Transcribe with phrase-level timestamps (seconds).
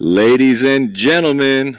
[0.00, 1.78] Ladies and gentlemen,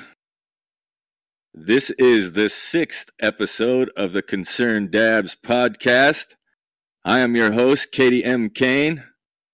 [1.53, 6.35] this is the sixth episode of the Concerned Dabs podcast.
[7.03, 8.49] I am your host, Katie M.
[8.49, 9.03] Kane.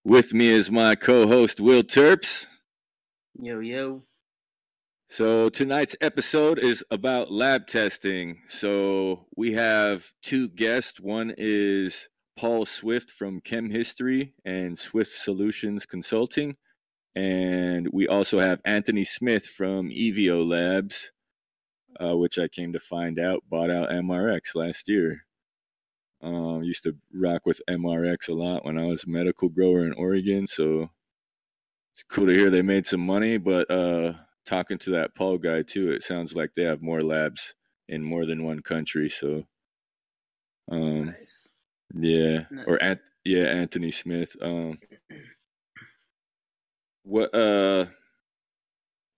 [0.05, 2.46] With me is my co host, Will Terps.
[3.39, 4.04] Yo, yo.
[5.09, 8.43] So, tonight's episode is about lab testing.
[8.48, 11.00] So, we have two guests.
[11.00, 16.57] One is Paul Swift from Chem History and Swift Solutions Consulting.
[17.16, 21.11] And we also have Anthony Smith from Evio Labs,
[22.00, 25.25] uh, which I came to find out bought out MRX last year.
[26.24, 29.93] Um, used to rock with MRX a lot when I was a medical grower in
[29.93, 30.46] Oregon.
[30.47, 30.92] So
[31.96, 33.38] it's cool to hear they made some money.
[33.38, 34.14] But uh,
[34.45, 37.56] talking to that Paul guy too, it sounds like they have more labs
[37.89, 39.09] in more than one country.
[39.09, 39.44] So,
[40.72, 41.52] um, Nice.
[41.94, 42.81] yeah, or Nice.
[42.81, 44.36] Ant- yeah, Anthony Smith.
[44.42, 44.78] Um,
[47.03, 47.86] what uh,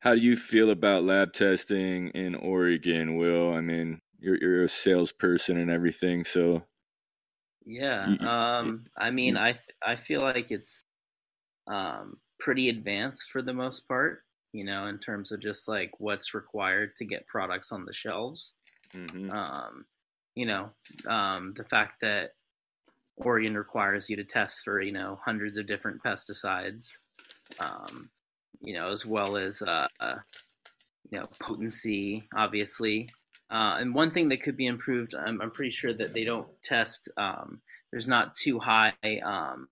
[0.01, 3.53] how do you feel about lab testing in Oregon, Will?
[3.53, 6.65] I mean, you're you're a salesperson and everything, so
[7.65, 8.13] Yeah.
[8.19, 10.83] Um, I mean, I th- I feel like it's
[11.67, 16.33] um pretty advanced for the most part, you know, in terms of just like what's
[16.35, 18.59] required to get products on the shelves.
[18.93, 19.33] mhm.
[19.33, 19.87] Um,
[20.35, 20.73] you know,
[21.07, 22.31] um, the fact that
[23.17, 26.99] Oregon requires you to test for, you know, hundreds of different pesticides,
[27.59, 28.09] um,
[28.61, 30.15] you know, as well as, uh, uh,
[31.11, 33.09] you know, potency, obviously.
[33.51, 36.47] Uh, and one thing that could be improved, I'm, I'm pretty sure that they don't
[36.63, 38.93] test, um, there's not too high,
[39.23, 39.67] um,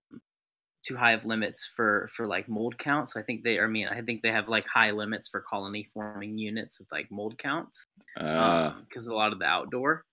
[0.83, 3.15] too high of limits for, for like mold counts.
[3.15, 6.37] I think they, I mean, I think they have like high limits for colony forming
[6.37, 7.85] units with like mold counts
[8.19, 10.03] Ah, because a lot of the outdoor.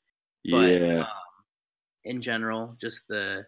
[0.45, 1.07] But yeah, um,
[2.05, 3.47] in general, just the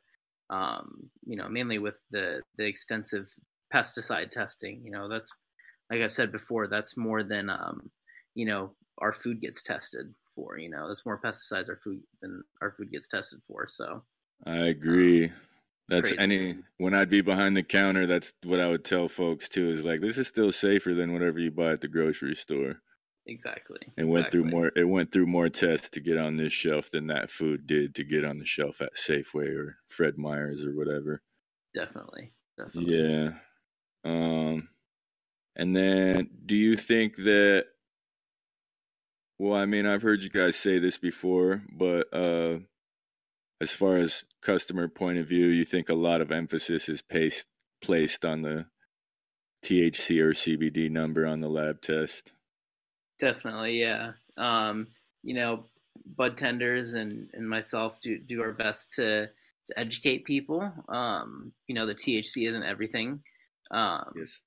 [0.50, 3.26] um, you know mainly with the the extensive
[3.72, 4.82] pesticide testing.
[4.84, 5.32] You know that's
[5.90, 6.66] like I've said before.
[6.66, 7.90] That's more than um,
[8.34, 10.58] you know our food gets tested for.
[10.58, 13.66] You know that's more pesticides our food than our food gets tested for.
[13.68, 14.02] So
[14.46, 15.32] I agree.
[15.88, 16.22] That's crazy.
[16.22, 19.70] any when I'd be behind the counter, that's what I would tell folks too.
[19.70, 22.80] Is like this is still safer than whatever you buy at the grocery store.
[23.26, 24.70] exactly, It went through more.
[24.76, 28.04] It went through more tests to get on this shelf than that food did to
[28.04, 31.22] get on the shelf at Safeway or Fred Meyer's or whatever.
[31.74, 32.96] Definitely, definitely.
[32.96, 33.30] Yeah.
[34.04, 34.68] Um,
[35.56, 37.66] and then do you think that?
[39.38, 42.58] Well, I mean, I've heard you guys say this before, but uh,
[43.60, 47.46] as far as customer point of view, you think a lot of emphasis is placed
[47.82, 48.66] placed on the
[49.64, 52.32] THC or CBD number on the lab test.
[53.18, 54.12] Definitely, yeah.
[54.38, 54.88] Um,
[55.22, 55.64] you know,
[56.16, 59.28] bud tenders and, and myself do do our best to
[59.66, 60.72] to educate people.
[60.88, 63.22] Um, you know, the THC isn't everything.
[63.70, 64.40] Um, Yes.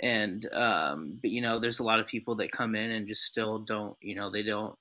[0.00, 3.22] and um, but you know, there's a lot of people that come in and just
[3.22, 3.96] still don't.
[4.00, 4.76] You know, they don't.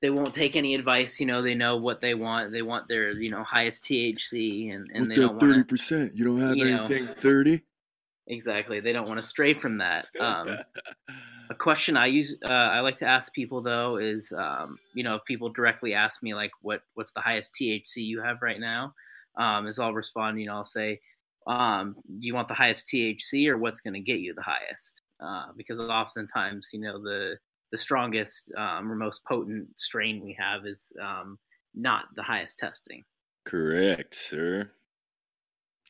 [0.00, 1.20] They won't take any advice.
[1.20, 2.52] You know, they know what they want.
[2.52, 6.14] They want their you know highest THC, and and they don't want to percent?
[6.14, 7.62] You don't have you anything thirty.
[8.26, 8.80] exactly.
[8.80, 10.06] They don't want to stray from that.
[10.20, 10.58] Um,
[11.52, 15.16] A question I use, uh, I like to ask people though, is um, you know
[15.16, 18.94] if people directly ask me like what what's the highest THC you have right now,
[19.36, 21.00] um, is I'll respond, you know, I'll say,
[21.46, 25.02] um, do you want the highest THC or what's going to get you the highest?
[25.20, 27.38] Uh, because oftentimes, you know, the
[27.70, 31.38] the strongest um, or most potent strain we have is um,
[31.74, 33.02] not the highest testing.
[33.44, 34.72] Correct, sir.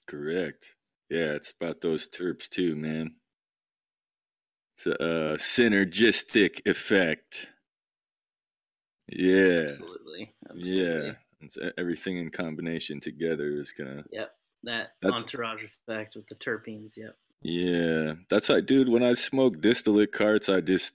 [0.06, 0.76] Correct.
[1.08, 3.16] Yeah, it's about those terps too, man.
[4.76, 7.48] It's a uh, synergistic effect.
[9.08, 11.08] Yeah, Absolutely, absolutely.
[11.08, 11.12] yeah.
[11.40, 14.04] It's everything in combination together is gonna.
[14.10, 14.30] Yep,
[14.64, 16.96] that That's- entourage effect with the terpenes.
[16.96, 17.16] Yep.
[17.42, 18.88] Yeah, that's like, dude.
[18.88, 20.94] When I smoke distillate carts, I just,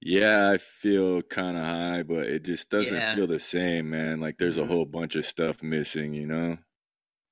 [0.00, 3.14] yeah, I feel kind of high, but it just doesn't Yeah.
[3.14, 4.20] feel the same, man.
[4.20, 4.68] Like there's a Mhm.
[4.68, 6.58] whole bunch of stuff missing, you know.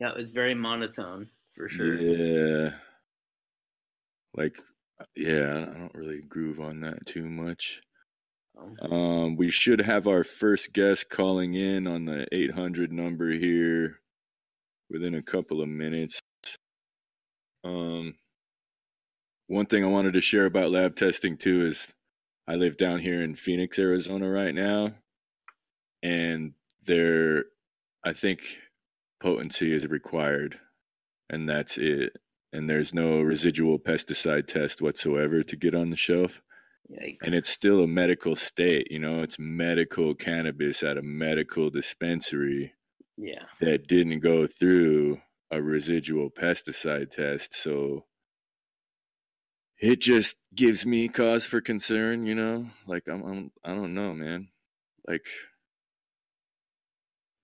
[0.01, 1.95] Yeah, it's very monotone for sure.
[1.95, 2.75] Yeah.
[4.35, 4.57] Like,
[5.17, 7.83] yeah, I don't really groove on that too much.
[8.57, 14.01] Um, Um, we should have our first guest calling in on the 800 number here
[14.91, 16.21] within a couple of minutes.
[17.65, 18.15] Um,
[19.47, 21.89] one thing I wanted to share about lab testing too is
[22.49, 24.95] I live down here in Phoenix, Arizona right now,
[26.03, 26.55] and
[26.87, 27.45] there,
[28.05, 28.43] I think
[29.21, 30.59] potency is required,
[31.29, 32.15] and that's it.
[32.53, 36.43] And there's no residual pesticide test whatsoever to get on the shelf
[36.91, 37.27] Yikes.
[37.27, 42.73] and it's still a medical state you know it's medical cannabis at a medical dispensary
[43.21, 43.45] yeah.
[43.61, 45.21] that didn't go through
[45.51, 48.05] a residual pesticide test so
[49.81, 52.67] it just gives me cause for concern, you know?
[52.87, 54.49] Like I'm, I'm I don't know, man.
[55.09, 55.25] Like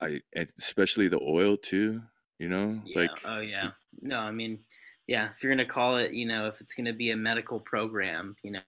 [0.01, 0.21] I
[0.59, 2.03] especially the oil too,
[2.39, 2.81] you know?
[2.85, 3.01] Yeah.
[3.01, 3.71] Like oh yeah.
[4.03, 4.59] No, I mean,
[5.07, 7.17] yeah, if you're going to call it, you know, if it's going to be a
[7.17, 8.61] medical program, you know,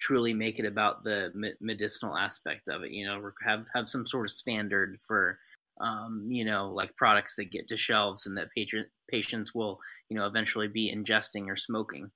[0.00, 4.26] truly make it about the medicinal aspect of it, you know, have have some sort
[4.26, 5.40] of standard for
[5.80, 9.78] um, you know, like products that get to shelves and that patient patients will,
[10.08, 12.10] you know, eventually be ingesting or smoking.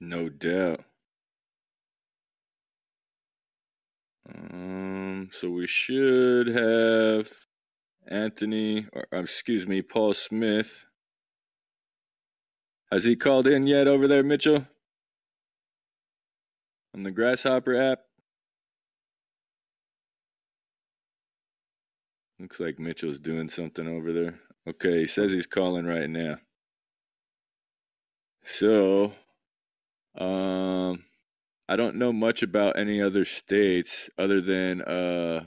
[0.00, 0.84] No doubt.
[4.34, 7.30] Um, so we should have
[8.08, 10.84] Anthony, or uh, excuse me, Paul Smith.
[12.92, 14.66] Has he called in yet over there, Mitchell?
[16.94, 18.00] On the Grasshopper app?
[22.38, 24.38] Looks like Mitchell's doing something over there.
[24.68, 26.36] Okay, he says he's calling right now.
[28.44, 29.12] So,
[30.18, 31.04] um,
[31.68, 35.44] I don't know much about any other states other than uh,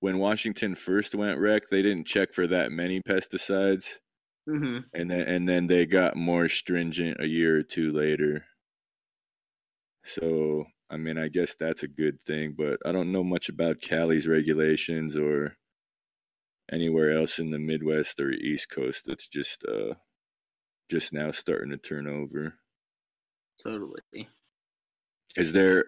[0.00, 3.98] when Washington first went rec, they didn't check for that many pesticides,
[4.48, 4.78] mm-hmm.
[4.94, 8.44] and then and then they got more stringent a year or two later.
[10.04, 13.80] So, I mean, I guess that's a good thing, but I don't know much about
[13.80, 15.56] Cali's regulations or
[16.72, 19.94] anywhere else in the Midwest or East Coast that's just uh
[20.88, 22.54] just now starting to turn over.
[23.62, 24.28] Totally.
[25.36, 25.84] Is there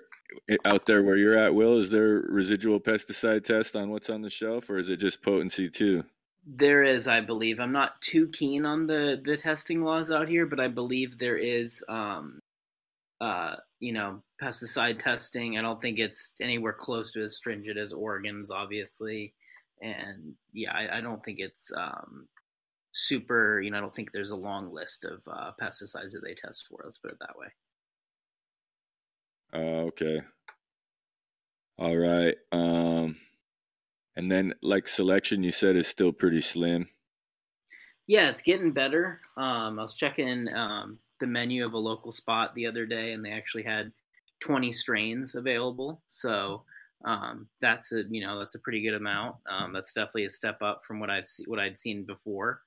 [0.65, 1.79] out there where you're at, Will?
[1.79, 5.71] Is there residual pesticide test on what's on the shelf, or is it just potency
[5.71, 6.05] too?
[6.47, 7.61] There is, I believe.
[7.61, 11.37] I'm not too keen on the the testing laws out here, but I believe there
[11.37, 12.41] is, um,
[13.21, 15.59] uh, you know, pesticide testing.
[15.59, 19.35] I don't think it's anywhere close to as stringent as Oregon's, obviously,
[19.83, 22.29] and yeah, I, I don't think it's um,
[22.93, 23.61] super.
[23.61, 26.67] You know, I don't think there's a long list of uh, pesticides that they test
[26.67, 26.81] for.
[26.85, 27.49] Let's put it that way.
[29.53, 30.21] Oh, okay.
[31.79, 32.37] All right.
[32.53, 33.17] Um,
[34.17, 36.89] and then like selection, you said is still pretty slim.
[38.07, 39.21] Yeah, it's getting better.
[39.37, 43.25] Um, I was checking um, the menu of a local spot the other day, and
[43.25, 43.93] they actually had
[44.41, 46.03] 20 strains available.
[46.07, 46.65] So
[47.05, 49.37] um, that's a you know that's a pretty good amount.
[49.49, 52.63] Um, that's definitely a step up from what I've se- what I'd seen before.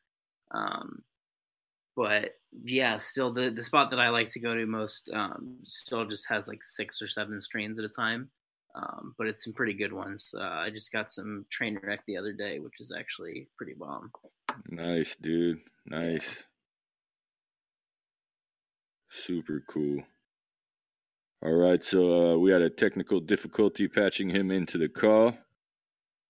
[0.52, 1.04] Um,
[1.96, 6.06] but yeah, still the the spot that I like to go to most um, still
[6.06, 8.30] just has like six or seven strains at a time.
[8.74, 10.34] Um, but it's some pretty good ones.
[10.34, 14.12] Uh, I just got some train wreck the other day, which is actually pretty bomb.
[14.70, 15.60] Nice, dude.
[15.86, 16.46] Nice.
[19.10, 20.02] Super cool.
[21.44, 25.36] All right, so uh, we had a technical difficulty patching him into the call.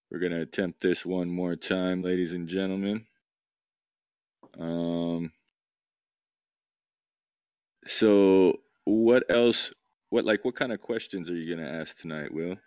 [0.09, 3.05] We're going to attempt this one more time, ladies and gentlemen.
[4.57, 5.33] Um,
[7.85, 9.73] so what else?
[10.09, 12.57] What like what kind of questions are you gonna ask tonight, Will?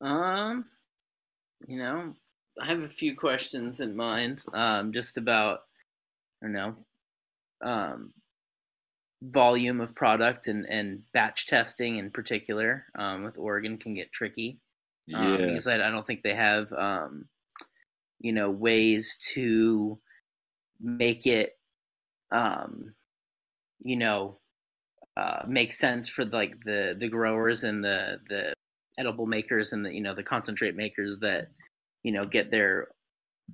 [0.00, 0.64] Um,
[1.66, 2.14] you know,
[2.60, 4.42] I have a few questions in mind.
[4.54, 5.60] Um, just about
[6.42, 6.74] I don't know,
[7.62, 8.12] um,
[9.22, 12.86] volume of product and and batch testing in particular.
[12.94, 14.58] Um, with Oregon can get tricky.
[15.14, 15.46] Um, yeah.
[15.46, 17.26] because I, I don't think they have um,
[18.20, 19.98] you know, ways to
[20.80, 21.56] make it
[22.32, 22.94] um
[23.84, 24.38] you know
[25.16, 28.54] uh, make sense for like the the growers and the the
[28.98, 31.48] edible makers and the you know the concentrate makers that
[32.02, 32.88] you know get their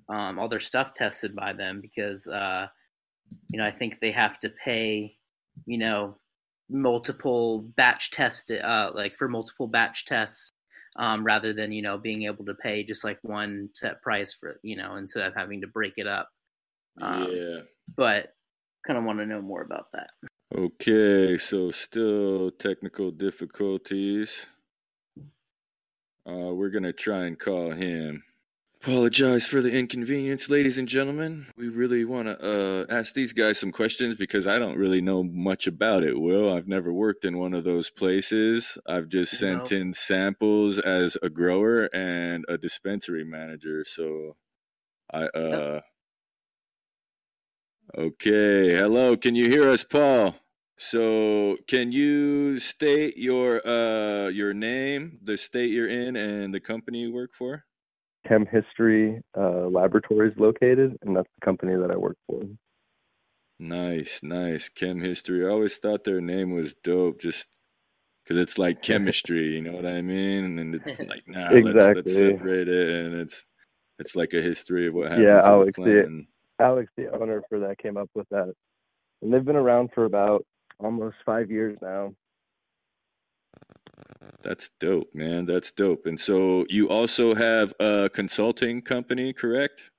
[0.09, 2.69] um, all their stuff tested by them because uh,
[3.51, 5.17] you know I think they have to pay
[5.67, 6.17] you know
[6.71, 10.53] multiple batch test uh, like for multiple batch tests
[10.97, 14.59] um, rather than you know being able to pay just like one set price for
[14.63, 16.29] you know instead of having to break it up.
[17.01, 17.61] Um, yeah.
[17.97, 18.35] But
[18.87, 20.11] kind of want to know more about that.
[20.57, 24.33] Okay, so still technical difficulties.
[26.27, 28.23] Uh, we're gonna try and call him.
[28.81, 31.49] Apologize for the inconvenience, ladies and gentlemen.
[31.57, 35.25] We really want to uh, ask these guys some questions because I don't really know
[35.25, 36.19] much about it.
[36.19, 38.79] Will I've never worked in one of those places.
[38.87, 43.85] I've just sent in samples as a grower and a dispensary manager.
[43.85, 44.37] So
[45.13, 45.85] I uh, yep.
[47.97, 48.77] Okay.
[48.77, 49.17] Hello.
[49.17, 50.37] Can you hear us, Paul?
[50.77, 57.01] So, can you state your uh your name, the state you're in, and the company
[57.01, 57.65] you work for?
[58.27, 62.43] Chem History uh, Laboratories located, and that's the company that I work for.
[63.59, 64.69] Nice, nice.
[64.69, 65.47] Chem History.
[65.47, 67.47] I always thought their name was dope, just
[68.23, 69.55] because it's like chemistry.
[69.55, 70.59] you know what I mean?
[70.59, 71.73] And it's like, nah, exactly.
[71.73, 73.47] let's, let's separate it, and it's
[73.99, 75.27] it's like a history of what happened.
[75.27, 75.77] Yeah, Alex.
[75.77, 76.27] The,
[76.61, 78.53] Alex, the owner for that, came up with that,
[79.23, 80.45] and they've been around for about
[80.79, 82.13] almost five years now.
[84.43, 85.47] That's dope, man.
[85.47, 86.07] That's dope.
[86.07, 89.91] And so you also have a consulting company, correct?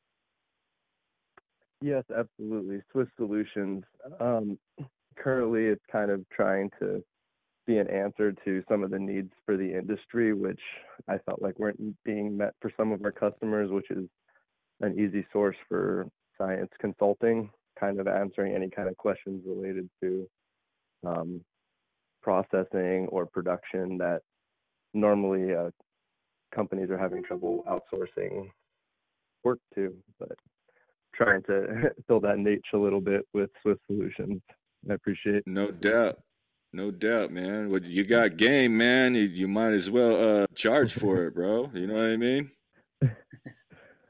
[1.81, 2.81] Yes, absolutely.
[2.91, 3.83] Swiss Solutions.
[4.19, 4.57] Um,
[5.17, 7.03] currently, it's kind of trying to
[7.67, 10.61] be an answer to some of the needs for the industry, which
[11.07, 14.07] I felt like weren't being met for some of our customers, which is
[14.81, 20.27] an easy source for science consulting, kind of answering any kind of questions related to
[21.05, 21.41] um,
[22.21, 24.21] processing or production that
[24.93, 25.69] normally uh,
[26.53, 28.49] companies are having trouble outsourcing
[29.43, 30.37] work to, but
[31.13, 34.41] trying to fill that niche a little bit with Swiss Solutions.
[34.89, 35.43] I appreciate.
[35.45, 36.19] No doubt.
[36.71, 37.69] No doubt, man.
[37.69, 39.15] Well, you got game, man.
[39.15, 41.69] You, you might as well uh, charge for it, bro.
[41.73, 42.51] You know what I mean?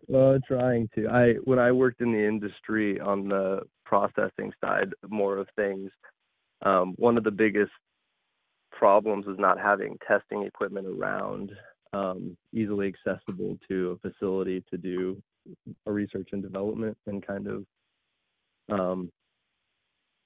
[0.08, 1.08] well, trying to.
[1.08, 5.90] I when I worked in the industry on the processing side, more of things.
[6.62, 7.72] Um, one of the biggest
[8.72, 11.52] problems is not having testing equipment around
[11.94, 15.22] um, easily accessible to a facility to do
[15.86, 17.66] a research and development and kind of,
[18.70, 19.12] um,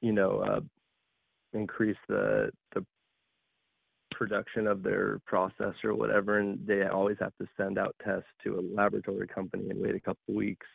[0.02, 0.60] you know, uh,
[1.54, 2.86] increase the the
[4.12, 8.60] production of their process or whatever, and they always have to send out tests to
[8.60, 10.68] a laboratory company and wait a couple weeks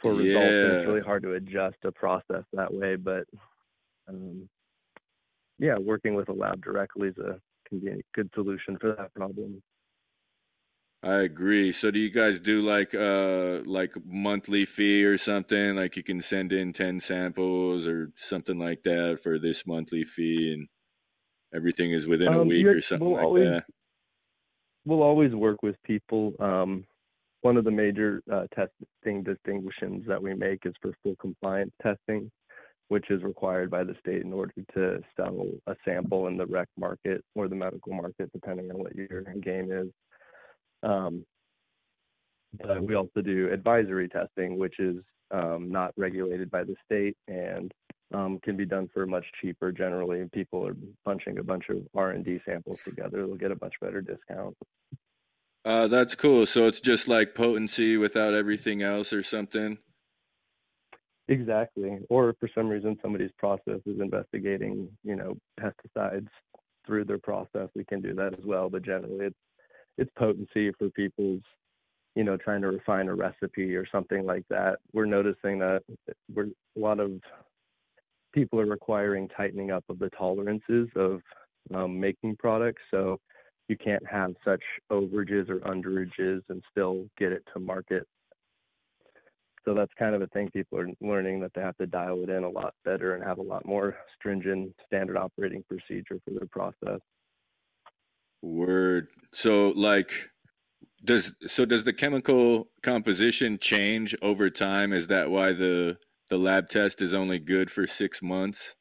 [0.00, 0.44] for results.
[0.44, 3.26] And it's really hard to adjust a process that way, but
[4.08, 4.48] um,
[5.58, 9.12] yeah, working with a lab directly is a can be a good solution for that
[9.14, 9.62] problem.
[11.02, 11.72] I agree.
[11.72, 15.76] So do you guys do like uh like monthly fee or something?
[15.76, 20.52] Like you can send in 10 samples or something like that for this monthly fee
[20.54, 20.68] and
[21.54, 23.64] everything is within um, a week or something we'll like always, that.
[24.84, 26.34] We'll always work with people.
[26.40, 26.84] Um
[27.42, 32.28] one of the major uh, testing distinctions that we make is for full compliance testing
[32.88, 36.68] which is required by the state in order to sell a sample in the rec
[36.78, 39.88] market or the medical market, depending on what your game is.
[40.82, 41.24] Um,
[42.52, 44.96] but we also do advisory testing, which is
[45.30, 47.72] um, not regulated by the state and
[48.14, 49.72] um, can be done for much cheaper.
[49.72, 53.26] Generally, people are bunching a bunch of R&D samples together.
[53.26, 54.56] They'll get a much better discount.
[55.64, 56.46] Uh, that's cool.
[56.46, 59.78] So it's just like potency without everything else or something?
[61.28, 61.98] Exactly.
[62.08, 66.28] Or for some reason somebody's process is investigating, you know, pesticides
[66.86, 68.68] through their process, we can do that as well.
[68.70, 69.36] But generally, it's
[69.98, 71.42] it's potency for people's,
[72.16, 74.78] you know, trying to refine a recipe or something like that.
[74.92, 75.82] We're noticing that
[76.34, 77.20] we're a lot of
[78.32, 81.20] people are requiring tightening up of the tolerances of
[81.74, 82.82] um, making products.
[82.90, 83.20] So
[83.68, 88.06] you can't have such overages or underages and still get it to market
[89.66, 92.30] so that's kind of a thing people are learning that they have to dial it
[92.30, 96.48] in a lot better and have a lot more stringent standard operating procedure for their
[96.50, 97.00] process.
[98.42, 99.08] Word.
[99.32, 100.30] So like
[101.04, 104.92] does so does the chemical composition change over time?
[104.92, 105.96] Is that why the
[106.30, 108.74] the lab test is only good for six months?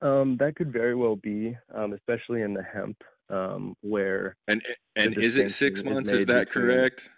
[0.00, 4.62] Um, that could very well be, um, especially in the hemp, um, where and
[4.96, 6.10] and is it six months?
[6.10, 7.10] Is, is that between, correct?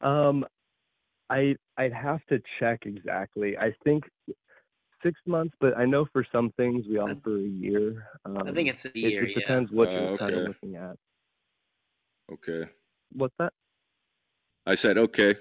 [0.00, 0.44] Um,
[1.30, 3.56] I I'd have to check exactly.
[3.58, 4.04] I think
[5.02, 8.08] six months, but I know for some things we offer a year.
[8.24, 9.24] Um, I think it's a year.
[9.24, 10.16] It just depends what you're okay.
[10.18, 10.96] kind of looking at.
[12.32, 12.70] Okay.
[13.12, 13.52] What's that?
[14.66, 15.34] I said okay.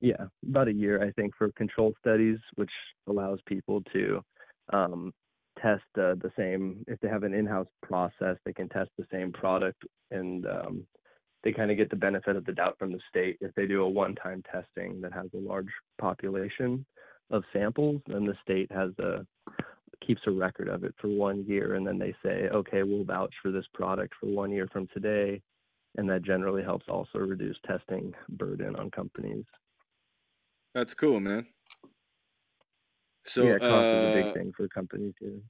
[0.00, 2.70] Yeah, about a year, I think, for control studies, which
[3.08, 4.22] allows people to
[4.72, 5.12] um,
[5.60, 6.84] test uh, the same.
[6.86, 9.82] If they have an in-house process, they can test the same product
[10.12, 10.86] and um,
[11.44, 13.38] they kind of get the benefit of the doubt from the state.
[13.40, 15.68] If they do a one-time testing that has a large
[15.98, 16.84] population
[17.30, 19.26] of samples, then the state has a
[20.06, 23.34] keeps a record of it for one year, and then they say, okay, we'll vouch
[23.42, 25.42] for this product for one year from today,
[25.96, 29.44] and that generally helps also reduce testing burden on companies.
[30.74, 31.46] That's cool, man.
[33.26, 35.42] So yeah, cost uh, is a big uh, thing for companies too.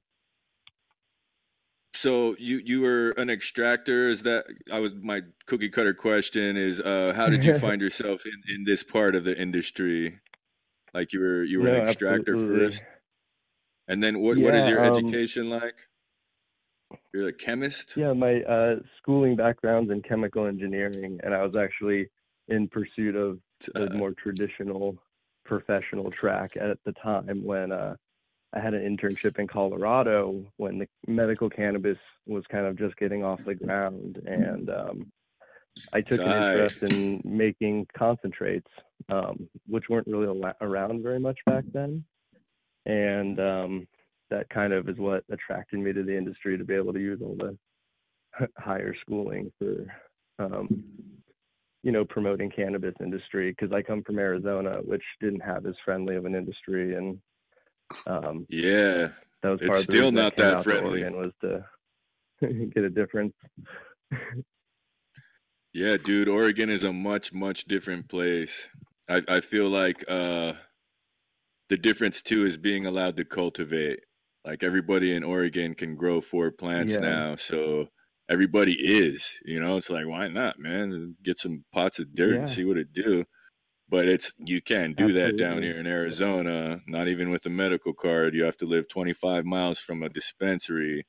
[1.99, 4.07] So you you were an extractor.
[4.07, 8.21] Is that I was my cookie cutter question is uh, how did you find yourself
[8.25, 10.17] in, in this part of the industry?
[10.93, 12.67] Like you were you were no, an extractor absolutely.
[12.67, 12.83] first,
[13.89, 15.75] and then what yeah, what is your um, education like?
[17.13, 17.97] You're a chemist.
[17.97, 22.07] Yeah, my uh, schooling background's in chemical engineering, and I was actually
[22.47, 23.39] in pursuit of
[23.75, 24.97] the more traditional
[25.43, 27.97] professional track at the time when uh,
[28.53, 33.23] I had an internship in Colorado when the medical cannabis was kind of just getting
[33.23, 35.11] off the ground, and um,
[35.93, 38.69] I took an interest in making concentrates,
[39.09, 42.03] um, which weren't really around very much back then.
[42.85, 43.87] and um,
[44.29, 47.21] that kind of is what attracted me to the industry to be able to use
[47.21, 47.57] all the
[48.57, 49.85] higher schooling for
[50.39, 50.83] um,
[51.83, 56.15] you know promoting cannabis industry because I come from Arizona, which didn't have as friendly
[56.15, 57.19] of an industry, and
[58.07, 59.09] um, yeah,
[59.41, 61.03] that was it's of the still not that friendly.
[61.03, 61.65] Oregon was to
[62.73, 63.33] get a difference.
[65.73, 68.69] Yeah, dude, Oregon is a much, much different place.
[69.07, 70.53] I, I feel like uh,
[71.69, 73.99] the difference too is being allowed to cultivate.
[74.45, 76.99] Like everybody in Oregon can grow four plants Yeah.
[76.99, 77.87] now, so
[78.29, 79.39] everybody is.
[79.45, 81.15] You know, it's like why not, man?
[81.23, 83.25] Get some pots of dirt and see what it do.
[83.89, 86.81] But it's you can't do that down here in Arizona.
[86.87, 88.35] Not even with a medical card.
[88.35, 91.05] You have to live 25 miles from a dispensary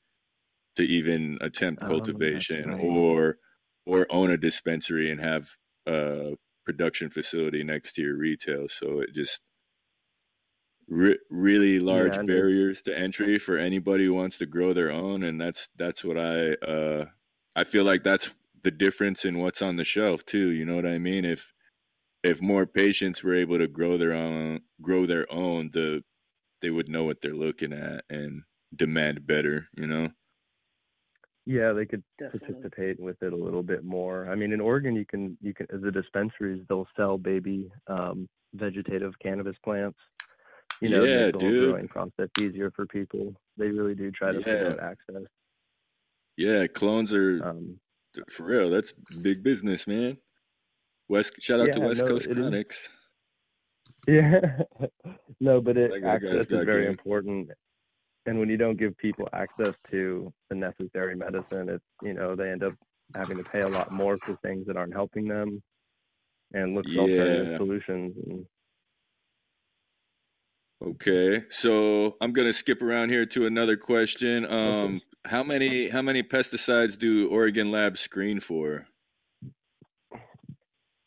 [0.77, 2.81] to even attempt Oh, cultivation right.
[2.81, 3.39] or
[3.87, 5.49] or own a dispensary and have
[5.87, 6.35] a
[6.65, 8.69] production facility next to your retail.
[8.69, 9.41] So it just
[10.89, 15.23] re- really large it- barriers to entry for anybody who wants to grow their own,
[15.25, 17.07] and that's that's what I uh,
[17.57, 18.31] I feel like that's
[18.63, 20.51] the difference in what's on the shelf too.
[20.51, 21.25] You know what I mean?
[21.25, 21.53] If
[22.23, 26.03] if more patients were able to grow their own grow their own, the
[26.61, 28.43] they would know what they're looking at and
[28.75, 29.67] demand better.
[29.77, 30.11] You know?
[31.47, 32.49] Yeah, they could Definitely.
[32.55, 34.29] participate with it a little bit more.
[34.29, 39.19] I mean, in Oregon, you can you can the dispensaries they'll sell baby um, vegetative
[39.19, 39.99] cannabis plants.
[40.81, 41.71] You know, to Yeah, make the whole dude.
[41.71, 43.35] growing process easier for people.
[43.57, 44.59] They really do try to Yeah.
[44.59, 45.23] promote access.
[46.37, 47.81] Yeah, clones are Um,
[48.31, 48.71] for real.
[48.71, 50.17] That's big business, man.
[51.11, 52.89] West shout out to West no, Coast Clinics.
[54.07, 54.63] Yeah,
[55.41, 56.91] no, but it That guy- guy's access is very game.
[56.93, 57.51] important.
[58.27, 62.51] And when you don't give people access to the necessary medicine, it's you know they
[62.51, 62.75] end up
[63.17, 65.61] having to pay a lot more for things that aren't helping them,
[66.55, 67.01] and look for Yeah.
[67.03, 68.17] alternative solutions.
[68.29, 68.47] And
[70.83, 74.47] Okay, so I'm gonna skip around here to another question.
[74.47, 78.87] Um, how many how many pesticides do Oregon labs screen for?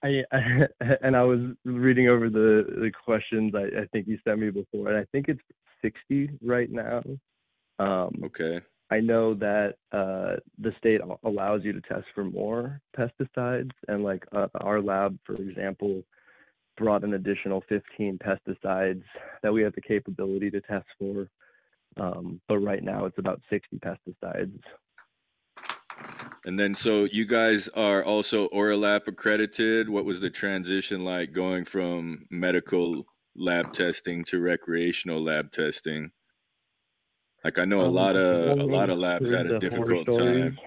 [0.04, 0.68] I, I
[1.02, 4.90] and I was reading over the the questions I, I think you sent me before,
[4.90, 5.42] and I think it's
[5.82, 7.04] 60 right now.
[7.80, 13.72] Um, Okay, I know that uh, the state allows you to test for more pesticides,
[13.88, 16.04] and like uh, our lab, for example,
[16.78, 19.04] brought an additional 15 pesticides
[19.42, 21.30] that we have the capability to test for.
[21.98, 24.60] Um, but right now, it's about 60 pesticides.
[26.46, 29.88] And then so you guys are also ORLAP accredited.
[29.90, 36.12] What was the transition like going from medical lab testing to recreational lab testing?
[37.44, 40.58] Like I know a Um, lot of a lot of labs had a difficult time.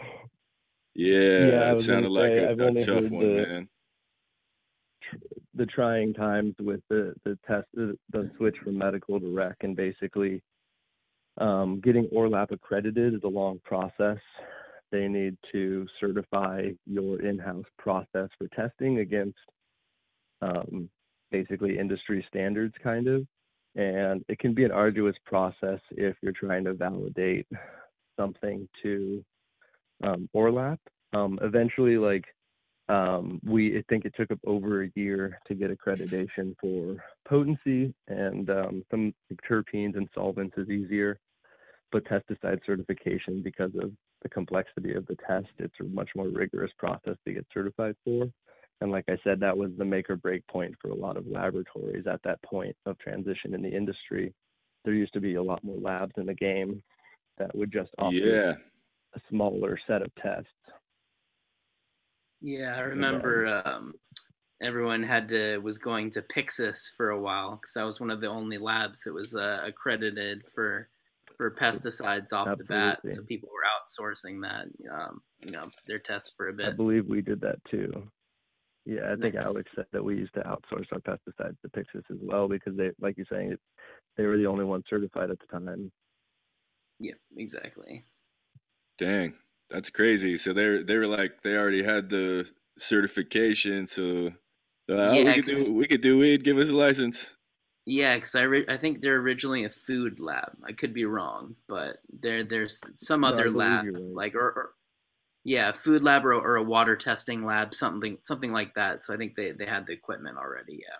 [0.95, 3.69] Yeah, Yeah, it sounded like say, a, I've a tough one, the- man.
[5.55, 9.77] the trying times with the the test the, the switch from medical to rec and
[9.77, 10.43] basically
[11.39, 14.19] um, getting ORLAP accredited is a long process.
[14.93, 19.39] They need to certify your in-house process for testing against
[20.43, 20.89] um,
[21.31, 23.27] basically industry standards, kind of.
[23.75, 27.47] And it can be an arduous process if you're trying to validate
[28.19, 29.25] something to
[30.03, 30.79] um, ORLAP.
[31.13, 32.25] Um, eventually, like
[32.89, 38.49] um, we I think it took over a year to get accreditation for potency, and
[38.51, 39.15] um, some
[39.49, 41.19] terpenes and solvents is easier.
[41.93, 43.93] But pesticide certification, because of
[44.27, 48.29] the complexity of the test, it's a much more rigorous process to get certified for.
[48.81, 51.29] And like I said, that was the make or break point for a lot of
[51.29, 54.35] laboratories at that point of transition in the industry.
[54.85, 56.83] There used to be a lot more labs in the game
[57.39, 58.55] that would just offer Yeah,
[59.15, 60.51] a smaller set of tests.
[62.41, 63.95] Yeah, I remember um,
[64.61, 68.21] everyone had to was going to Pixis for a while because that was one of
[68.21, 70.89] the only labs that was uh, accredited for
[71.37, 73.01] for pesticides off the bat.
[73.07, 76.67] So people were outsourcing that, um, you know, their tests for a bit.
[76.67, 78.09] I believe we did that too.
[78.85, 79.45] Yeah, I think Nice.
[79.45, 82.91] Alex said that we used to outsource our pesticides to Pixis as well because they,
[83.01, 83.57] like you're saying,
[84.17, 85.91] they were the only ones certified at the time.
[87.01, 88.05] Yeah, exactly.
[88.99, 89.35] dang,
[89.71, 90.37] that's crazy.
[90.37, 94.33] So they they were like they already had the certification, so
[94.87, 96.45] they're like, oh, we could do we could do weed.
[96.45, 97.35] Give us a license.
[97.87, 100.57] Yeah, because I re- I think they're originally a food lab.
[100.65, 104.03] I could be wrong, but there there's some No, other lab right.
[104.13, 104.75] like or, or
[105.45, 109.03] yeah, food lab or, or a water testing lab, something something like that.
[109.03, 110.81] So I think they, they had the equipment already.
[110.83, 110.97] Yeah.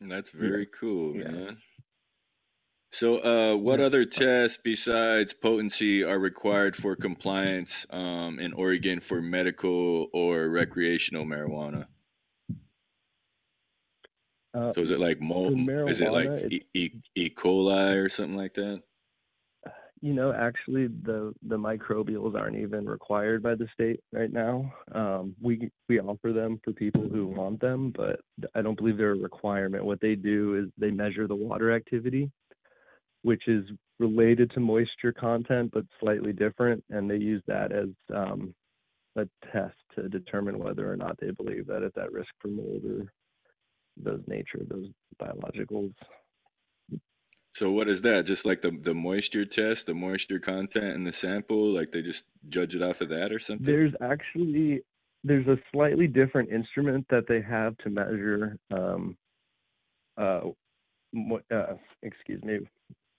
[0.00, 1.32] That's very cool, Yeah.
[1.32, 1.62] man.
[2.92, 3.86] So, uh, what Yeah.
[3.86, 11.24] other tests besides potency are required for compliance um, in Oregon for medical or recreational
[11.26, 11.88] marijuana?
[14.54, 15.58] Uh, so is it like mold?
[15.88, 17.30] Is it like e, e, e.
[17.30, 18.82] coli or something like that?
[20.00, 24.72] You know, actually, the the microbials aren't even required by the state right now.
[24.92, 28.20] Um, we we offer them for people who want them, but
[28.54, 29.84] I don't believe they're a requirement.
[29.84, 32.30] What they do is they measure the water activity,
[33.22, 33.64] which is
[33.98, 38.54] related to moisture content but slightly different, and they use that as um,
[39.16, 42.84] a test to determine whether or not they believe that it's at risk for mold
[42.84, 43.12] or
[43.96, 44.88] those nature, those
[45.20, 45.94] biologicals.
[47.54, 48.26] So what is that?
[48.26, 52.24] Just like the the moisture test, the moisture content in the sample, like they just
[52.48, 53.64] judge it off of that or something?
[53.64, 54.82] There's actually
[55.22, 59.16] there's a slightly different instrument that they have to measure um,
[60.16, 60.40] uh,
[61.50, 62.58] uh, excuse me,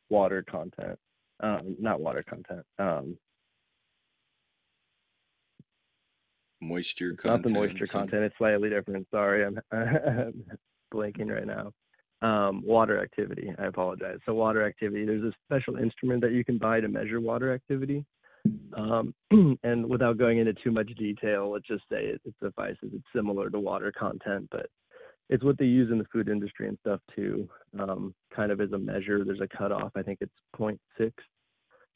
[0.10, 1.00] water content.
[1.40, 2.64] Um, not water content.
[2.78, 3.18] Um,
[6.66, 7.46] moisture it's content.
[7.46, 8.24] Not the moisture content.
[8.24, 9.08] It's slightly different.
[9.12, 10.44] Sorry, I'm,
[10.94, 11.72] blanking right now.
[12.22, 13.54] Um, water activity.
[13.58, 14.20] I apologize.
[14.26, 15.06] So water activity.
[15.06, 18.06] There's a special instrument that you can buy to measure water activity.
[18.74, 19.14] Um,
[19.64, 22.92] and without going into too much detail, let's just say it, it suffices.
[22.94, 24.68] It's similar to water content, but
[25.30, 27.50] it's what they use in the food industry and stuff too.
[27.78, 29.24] Um, kind of as a measure.
[29.24, 29.92] There's a cutoff.
[29.96, 31.12] I think it's 0.6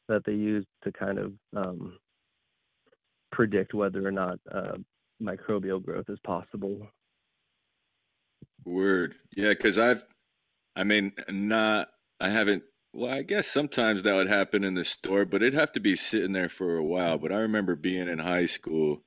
[0.08, 1.98] that they use to kind of um,
[3.40, 4.76] predict whether or not uh,
[5.24, 6.86] microbial growth is possible.
[8.66, 10.04] Word, yeah, because I've,
[10.76, 11.88] I mean, not,
[12.20, 12.64] I haven't.
[12.92, 15.96] Well, I guess sometimes that would happen in the store, but it'd have to be
[15.96, 17.18] sitting there for a while.
[17.18, 19.06] But I remember being in high school,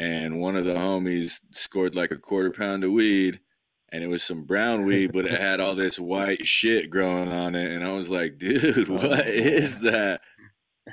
[0.00, 3.38] and one of the homies scored like a quarter pound of weed,
[3.92, 7.54] and it was some brown weed, but it had all this white shit growing on
[7.54, 10.22] it, and I was like, dude, what is that?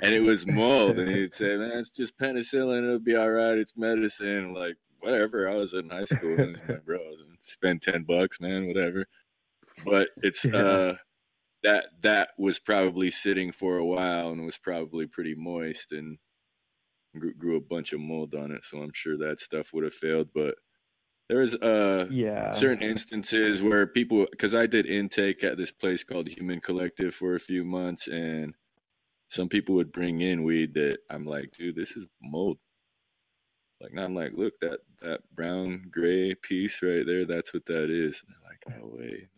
[0.00, 0.98] And it was mold.
[0.98, 2.84] And he'd say, "Man, it's just penicillin.
[2.84, 3.58] It'll be all right.
[3.58, 5.48] It's medicine." Like whatever.
[5.48, 6.98] I was in high school, and my bro,
[7.40, 9.06] spend ten bucks, man, whatever.
[9.84, 10.56] But it's yeah.
[10.56, 10.94] uh,
[11.62, 16.18] that that was probably sitting for a while and was probably pretty moist and
[17.18, 18.64] grew, grew a bunch of mold on it.
[18.64, 20.54] So I'm sure that stuff would have failed, but.
[21.28, 26.28] There's uh yeah certain instances where people because I did intake at this place called
[26.28, 28.54] Human Collective for a few months and
[29.32, 32.58] some people would bring in weed that I'm like, dude, this is mold.
[33.80, 37.88] Like, now I'm like, look, that that brown gray piece right there, that's what that
[37.88, 38.22] is.
[38.22, 39.28] And they're like, no way.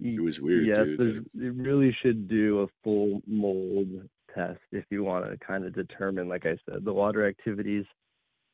[0.00, 1.26] It was weird, yeah, dude.
[1.34, 3.88] You really should do a full mold
[4.34, 7.84] test if you want to kind of determine, like I said, the water activities.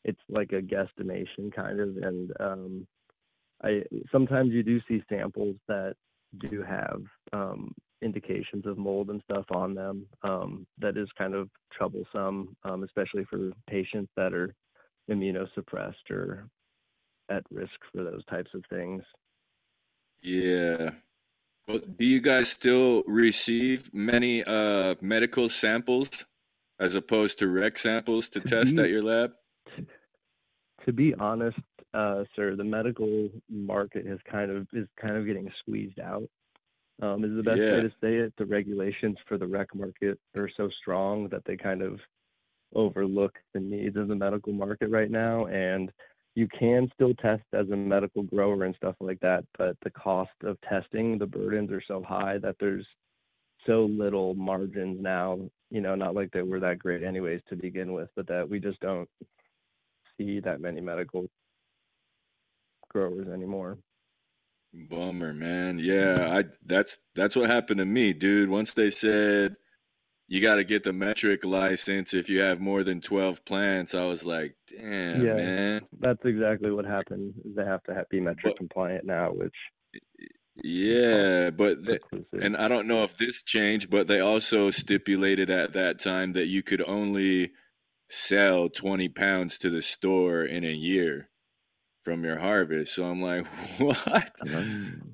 [0.05, 2.87] It's like a guesstimation kind of, and um,
[3.63, 5.95] I sometimes you do see samples that
[6.37, 10.07] do have um, indications of mold and stuff on them.
[10.23, 14.55] Um, that is kind of troublesome, um, especially for patients that are
[15.11, 16.49] immunosuppressed or
[17.29, 19.03] at risk for those types of things.
[20.23, 20.91] Yeah.
[21.67, 26.09] Well, do you guys still receive many uh, medical samples
[26.81, 29.33] as opposed to rec samples to, to test be, at your lab?
[30.87, 31.59] To, be honest,
[31.93, 36.29] uh, sir, the medical market is kind of is kind of getting squeezed out
[37.01, 37.73] um, is the best yeah.
[37.73, 38.35] way to say it.
[38.37, 42.01] The regulations for the rec market are so strong that they kind of
[42.75, 45.47] overlook the needs of the medical market right now.
[45.47, 45.93] And
[46.35, 50.31] you can still test as a medical grower and stuff like that, but the cost
[50.45, 52.87] of testing, the burdens are so high that there's
[53.67, 57.93] so little margins now, you know, not like they were that great anyways to begin
[57.93, 59.09] with, but that we just don't
[60.17, 61.29] see that many medical
[62.89, 63.79] growers anymore.
[64.89, 65.79] Bummer, man.
[65.79, 68.49] Yeah, I that's that's what happened to me, dude.
[68.49, 69.57] Once they said
[70.29, 74.05] you got to get the Metrc license if you have more than 12 plants, I
[74.05, 75.87] was like, damn, yeah, man.
[75.99, 77.33] That's exactly what happened.
[77.57, 79.55] They have to be Metrc but, compliant now, which
[80.63, 81.79] yeah, but
[82.33, 86.49] and I don't know if this changed, but they also stipulated at that time that
[86.49, 87.53] you could only
[88.11, 91.29] sell 20 pounds to the store in a year
[92.09, 92.95] from your harvest.
[92.95, 93.47] So I'm like,
[93.79, 94.33] what?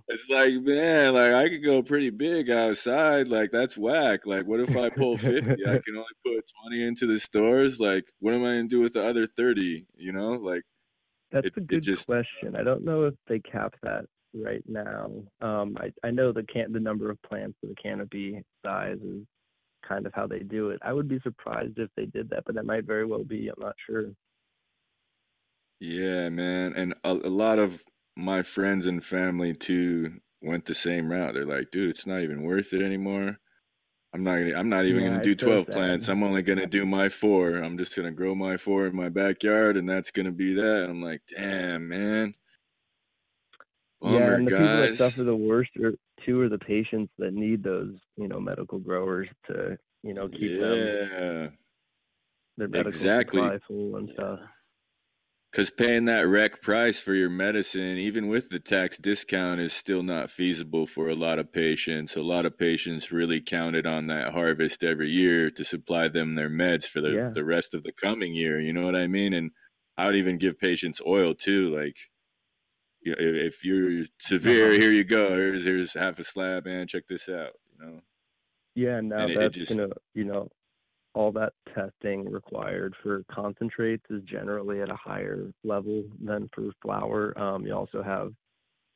[0.09, 3.27] It's like, man, like I could go pretty big outside.
[3.27, 4.27] Like that's whack.
[4.27, 5.51] Like, what if I pull 50?
[5.51, 7.81] I can only put 20 into the stores.
[7.81, 9.87] Like, what am I gonna do with the other 30?
[9.97, 10.63] You know, like
[11.33, 12.55] that's it, a good just, question.
[12.55, 15.11] I don't know if they cap that right now.
[15.41, 19.25] Um, I I know the can the number of plants for the canopy size is
[19.83, 20.79] kind of how they do it.
[20.83, 23.49] I would be surprised if they did that, but that might very well be.
[23.49, 24.13] I'm not sure.
[25.81, 26.73] Yeah, man.
[26.75, 27.83] And a, a lot of
[28.17, 31.35] my friends and family too went the same route.
[31.35, 33.39] They're like, dude, it's not even worth it anymore.
[34.15, 36.09] I'm not gonna I'm not even yeah, gonna do 12 plants.
[36.09, 37.57] I'm only gonna do my four.
[37.57, 40.87] I'm just gonna grow my four in my backyard and that's gonna be that.
[40.89, 42.35] I'm like, damn, man.
[44.01, 47.35] Bummer, yeah, and the people that suffer the worst are two are the patients that
[47.35, 51.49] need those, you know, medical growers to, you know, keep them yeah,
[52.57, 53.41] their medical exactly.
[53.41, 54.39] supply full and stuff.
[55.55, 60.03] Because paying that rec price for your medicine, even with the tax discount, is still
[60.03, 62.17] not feasible for a lot of patients.
[62.17, 66.51] A lot of patients really counted on that harvest every year to supply them their
[66.51, 67.31] meds for the, Yeah.
[67.33, 68.61] the rest of the coming year.
[68.61, 69.33] You know what I mean?
[69.33, 69.53] And
[69.97, 71.73] I would even give patients oil too.
[71.73, 71.99] Like,
[73.03, 74.81] you know, if, you're severe, Uh-huh.
[74.81, 75.37] here you go.
[75.37, 76.89] Here's here's half a slab, man.
[76.89, 77.53] Check this out.
[77.71, 78.01] You know.
[78.75, 80.49] Yeah, and now And it- it that's just- gonna, you know,
[81.15, 87.33] all that testing required for concentrates is generally at a higher level than for flower.
[87.39, 88.33] Um, you also have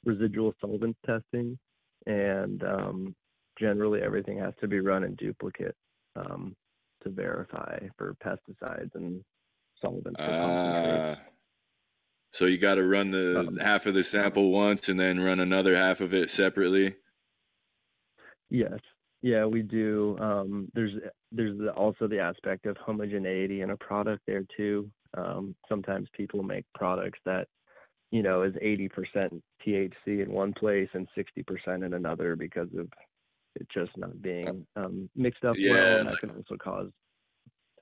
[0.04, 1.58] residual solvent testing,
[2.06, 3.14] and um,
[3.58, 5.76] generally everything has to be run in duplicate
[6.16, 6.54] um,
[7.02, 9.22] to verify for pesticides and
[9.80, 10.18] solvents.
[10.20, 11.16] Ah.
[12.32, 15.38] so you got to run the Um, half of the sample once and then run
[15.38, 16.96] another half of it separately.
[18.50, 18.80] Yes.
[19.22, 20.16] Yeah, we do.
[20.20, 20.92] Um, there's
[21.32, 24.90] there's also the aspect of homogeneity in a product there too.
[25.16, 27.48] Um, sometimes people make products that,
[28.10, 32.88] you know, is 80% THC in one place and 60% in another because of
[33.56, 36.90] it just not being um, mixed up Yeah, well, and that can also cause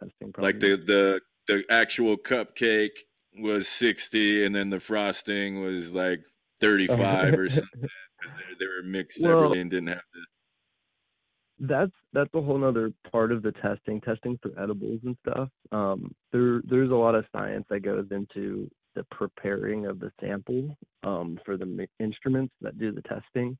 [0.01, 0.55] testing problems.
[0.55, 2.97] Like the the the actual cupcake
[3.39, 6.21] was 60 and then the frosting was like
[6.61, 10.21] 35 or something they, they were mixed Well- and didn't have the
[11.59, 15.49] that's that's a whole other part of the testing, testing for edibles and stuff.
[15.73, 20.77] Um, there there's a lot of science that goes into the preparing of the sample
[21.03, 23.57] um, for the instruments that do the testing.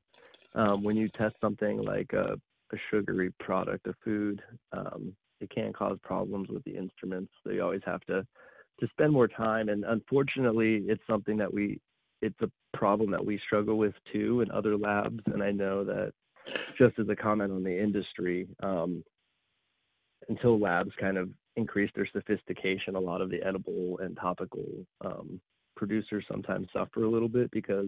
[0.55, 2.39] Um, when you test something like a,
[2.73, 7.31] a sugary product, a food, um, it can cause problems with the instruments.
[7.43, 8.25] So you always have to
[8.79, 9.69] to spend more time.
[9.69, 11.79] And unfortunately, it's something that we
[12.21, 15.21] it's a problem that we struggle with too in other labs.
[15.27, 16.13] And I know that
[16.77, 19.03] just as a comment on the industry, um,
[20.29, 24.65] until labs kind of increase their sophistication, a lot of the edible and topical
[25.03, 25.41] um,
[25.75, 27.87] producers sometimes suffer a little bit because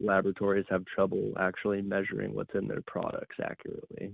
[0.00, 4.12] laboratories have trouble actually measuring what's in their products accurately.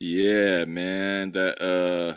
[0.00, 2.16] Yeah, man, that uh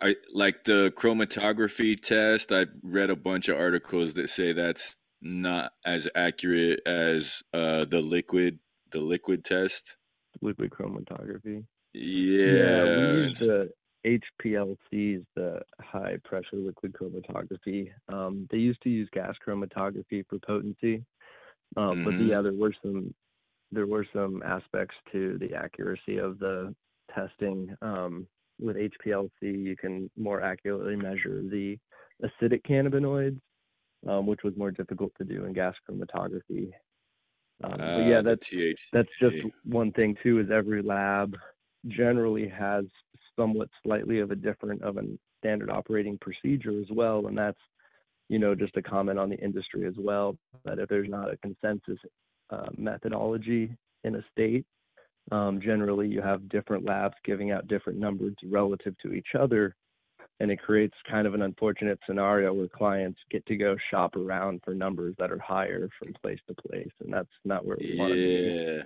[0.00, 2.52] I like the chromatography test.
[2.52, 8.00] I've read a bunch of articles that say that's not as accurate as uh the
[8.00, 8.58] liquid
[8.90, 9.96] the liquid test.
[10.40, 11.64] Liquid chromatography.
[11.94, 12.84] Yeah.
[12.84, 12.90] we
[13.30, 13.72] it's- use the
[14.04, 17.90] HPLCs, the high pressure liquid chromatography.
[18.08, 21.04] Um, they used to use gas chromatography for potency,
[21.76, 22.28] um, but Mhm.
[22.28, 23.14] yeah, there were some
[23.72, 26.72] there were some aspects to the accuracy of the
[27.12, 27.76] testing.
[27.82, 28.28] Um,
[28.60, 31.76] with HPLC, you can more accurately measure the
[32.22, 33.40] acidic cannabinoids,
[34.06, 36.72] um, which was more difficult to do in gas chromatography.
[37.64, 38.52] Um, but ah, yeah, that's
[38.92, 41.36] that's just one thing too is every lab
[41.88, 42.84] generally has
[43.38, 45.04] somewhat slightly of a different of a
[45.38, 47.60] standard operating procedure as well and that's
[48.28, 51.36] you know just a comment on the industry as well that if there's not a
[51.36, 51.98] consensus
[52.50, 54.64] uh, methodology in a state
[55.30, 59.74] um, generally you have different labs giving out different numbers relative to each other
[60.40, 64.60] and it creates kind of an unfortunate scenario where clients get to go shop around
[64.64, 68.12] for numbers that are higher from place to place and that's not where we want
[68.12, 68.82] to be Yeah.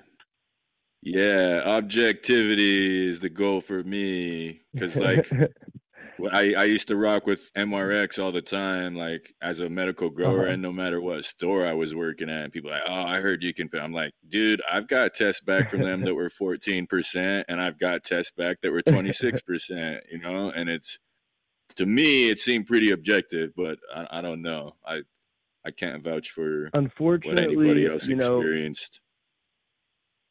[1.03, 5.29] Yeah, objectivity is the goal for me cuz like
[6.33, 10.43] I, I used to rock with MRX all the time, like as a medical grower,
[10.43, 10.53] Uh-huh.
[10.53, 13.43] and no matter what store I was working at, and people like, oh, I heard
[13.43, 13.71] you can.
[13.71, 17.59] pay." I'm like, dude, I've got tests back from them that were 14 percent, and
[17.59, 20.05] I've got tests back that were 26 percent.
[20.13, 20.99] You know, and it's
[21.81, 24.75] to me, it seemed pretty objective, but I, I don't know.
[24.87, 25.01] I
[25.65, 29.01] I can't vouch for what unfortunately anybody else you know experienced.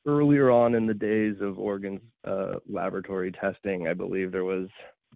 [0.06, 4.68] earlier on in the days of Oregon's uh, laboratory testing, I believe there was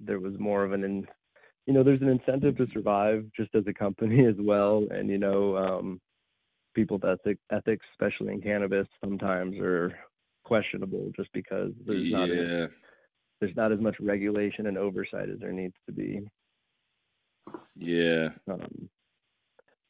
[0.01, 1.07] there was more of an, in,
[1.67, 5.19] you know, there's an incentive to survive just as a company as well, and you
[5.19, 6.01] know, um,
[6.73, 9.95] people's ethic, ethics, especially in cannabis, sometimes are
[10.43, 12.67] questionable just because there's not a, Yeah,
[13.43, 16.21] there's not as much regulation and oversight as there needs to be.
[17.75, 18.89] yeah, Um,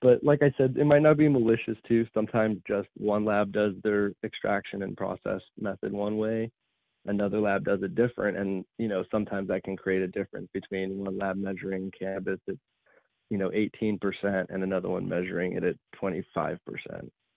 [0.01, 2.07] but like I said, it might not be malicious too.
[2.13, 6.51] Sometimes just one lab does their extraction and process method one way,
[7.05, 10.97] another lab does it different, and you know sometimes that can create a difference between
[10.97, 12.55] one lab measuring cannabis at
[13.29, 16.57] you know 18% and another one measuring it at 25%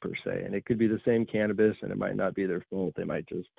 [0.01, 0.43] per se.
[0.45, 2.95] And it could be the same cannabis, and it might not be their fault.
[2.97, 3.51] They might just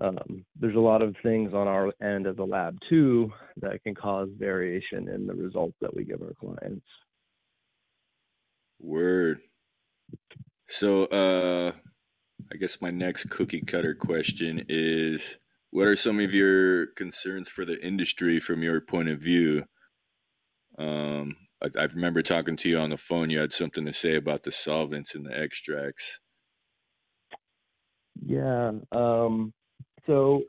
[0.00, 3.94] um, there's a lot of things on our end as a lab too that can
[3.94, 6.86] cause variation in the results that we give our clients.
[8.80, 9.40] word.
[10.68, 11.72] So, uh,
[12.52, 15.38] I guess my next cookie cutter question is
[15.70, 19.64] what are some of your concerns for the industry from your point of view?
[20.78, 23.30] Um, I, I remember talking to you on the phone.
[23.30, 26.18] You had something to say about the solvents and the extracts.
[28.24, 28.72] Yeah.
[28.92, 29.52] Um,
[30.06, 30.42] so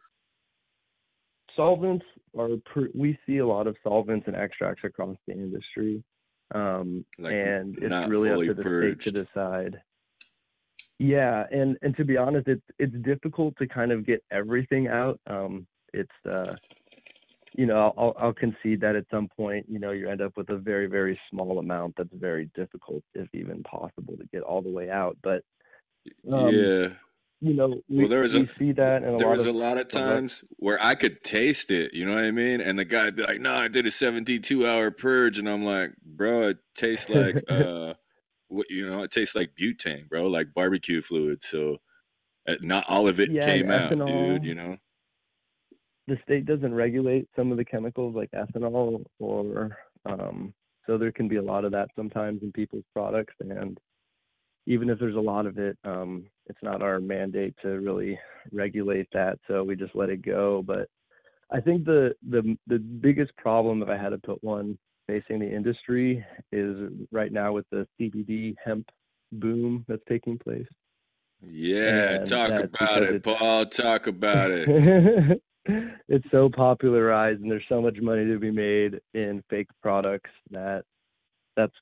[1.56, 2.06] solvents
[2.38, 2.50] are
[2.94, 6.04] we see a lot of solvents and extracts across the industry,
[6.54, 9.02] um, like and it's really up to the purged.
[9.02, 9.82] state to decide.
[11.00, 15.20] Yeah, and and to be honest, it's it's difficult to kind of get everything out.
[15.28, 16.56] Um, it's uh,
[17.56, 20.50] you know, I'll I'll concede that at some point, you know, you end up with
[20.50, 24.70] a very very small amount that's very difficult, if even possible, to get all the
[24.70, 25.18] way out.
[25.22, 25.44] But
[26.32, 26.88] um, yeah,
[27.41, 29.01] you know, we, well, there we a, see that.
[29.01, 31.93] there was a lot of times where I could taste it.
[31.93, 32.62] You know what I mean?
[32.62, 35.91] And the guy'd be like, "No, I did a seventy-two hour purge," and I'm like,
[36.06, 37.95] "Bro, it tastes like uh."
[38.51, 41.43] what you know, it tastes like butane, bro, like barbecue fluid.
[41.43, 41.77] So
[42.47, 44.43] uh, not all of it yeah, came out, dude.
[44.43, 44.77] You know,
[46.08, 50.54] the state doesn't regulate some of the chemicals like ethanol, or um,
[50.86, 53.36] so there can be a lot of that sometimes in people's products.
[53.39, 53.80] And
[54.65, 58.19] even if there's a lot of it, um, it's not our mandate to really
[58.52, 59.39] regulate that.
[59.47, 60.62] So we just let it go.
[60.62, 60.88] But
[61.52, 65.52] I think the the the biggest problem, if I had to put one facing the
[65.52, 68.89] industry is right now with the CBD hemp
[69.32, 70.67] boom that's taking place.
[71.41, 73.65] Yeah, and talk about it, Paul.
[73.65, 75.41] Talk about it.
[76.08, 80.86] it's so popularized, and there's so much money to be made in fake products that
[81.56, 81.76] that's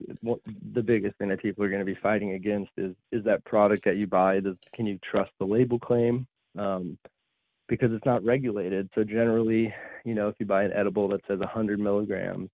[0.73, 3.85] the biggest thing that people are going to be fighting against is is that product
[3.85, 4.39] that you buy.
[4.39, 6.27] Does can you trust the label claim?
[6.57, 6.97] Um,
[7.69, 8.89] because it's not regulated.
[8.95, 12.49] So generally, you know, if you buy an edible that says 100 milligrams,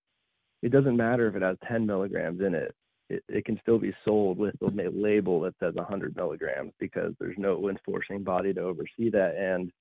[0.62, 2.74] it doesn't matter if it has 10 milligrams in it.
[3.08, 7.38] It, it can still be sold with a label that says 100 milligrams because there's
[7.38, 9.36] no enforcing body to oversee that.
[9.36, 9.72] And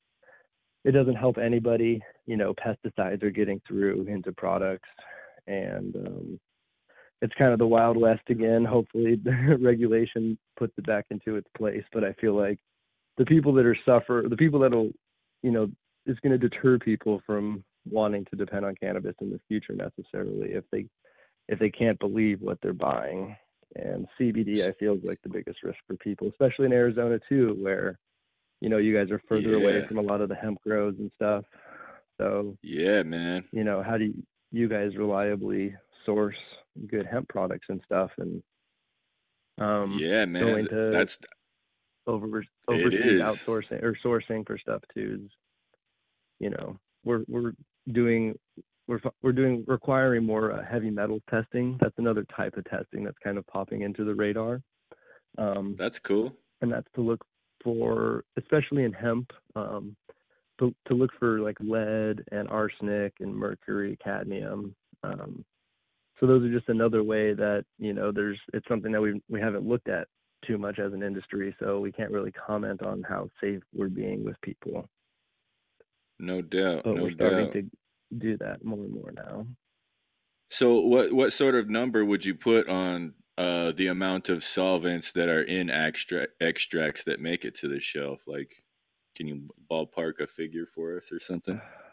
[0.84, 2.02] it doesn't help anybody.
[2.26, 4.90] You know, pesticides are getting through into products.
[5.48, 6.40] And um,
[7.26, 8.64] it's kind of the Wild West again.
[8.64, 11.84] Hopefully the regulation puts it back into its place.
[11.92, 12.60] But I feel like
[13.18, 14.92] the people that are suffer, the people that'll,
[15.42, 15.70] you know,
[16.06, 20.54] is going to deter people from wanting to depend on cannabis in the future necessarily
[20.54, 20.86] if they
[21.48, 23.36] if they can't believe what they're buying.
[23.76, 27.58] And CBD, I feel, is like the biggest risk for people, especially in Arizona too,
[27.60, 27.98] where
[28.62, 29.58] you know you guys are further yeah.
[29.58, 31.44] away from a lot of the hemp grows and stuff.
[32.22, 33.46] So yeah, man.
[33.52, 36.38] You know, how do you, you guys reliably source
[36.88, 38.12] good hemp products and stuff?
[38.18, 38.44] And
[39.58, 41.18] um, yeah, man, going to that's
[42.08, 45.26] over overseas outsourcing or sourcing for stuff too.
[45.26, 45.32] Is,
[46.40, 47.54] you know, we're we're
[47.92, 48.38] doing
[48.88, 51.78] we're we're doing requiring more uh, heavy metal testing.
[51.80, 54.62] That's another type of testing that's kind of popping into the radar.
[55.38, 56.36] Um, that's cool.
[56.62, 57.26] And that's to look
[57.64, 59.96] for, especially in hemp, um,
[60.60, 64.76] to, to look for like lead and arsenic and mercury, cadmium.
[65.04, 65.44] Um,
[66.20, 69.40] so those are just another way that you know there's it's something that we we
[69.40, 70.08] haven't looked at
[70.46, 74.24] too much as an industry, so we can't really comment on how safe we're being
[74.24, 74.88] with people.
[76.20, 76.84] No doubt.
[76.84, 77.54] But no we're starting doubt.
[77.54, 77.70] to
[78.18, 79.48] do that more and more now.
[80.50, 85.12] So, what what sort of number would you put on uh, the amount of solvents
[85.14, 88.22] that are in extra extracts that make it to the shelf?
[88.28, 88.64] Like,
[89.16, 91.60] can you ballpark a figure for us or something?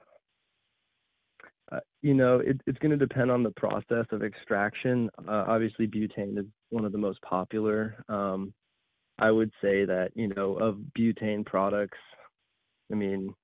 [1.72, 5.08] Uh, you know, it, it's going to depend on the process of extraction.
[5.26, 7.96] Uh, obviously, butane is one of the most popular.
[8.08, 8.52] Um,
[9.18, 11.98] I would say that you know of butane products.
[12.90, 13.34] I mean,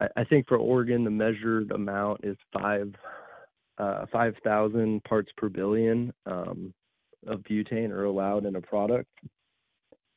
[0.00, 2.94] I, I think for Oregon, the measured amount is five
[3.78, 6.72] uh, 5,000 parts per billion um,
[7.26, 9.10] of butane are allowed in a product.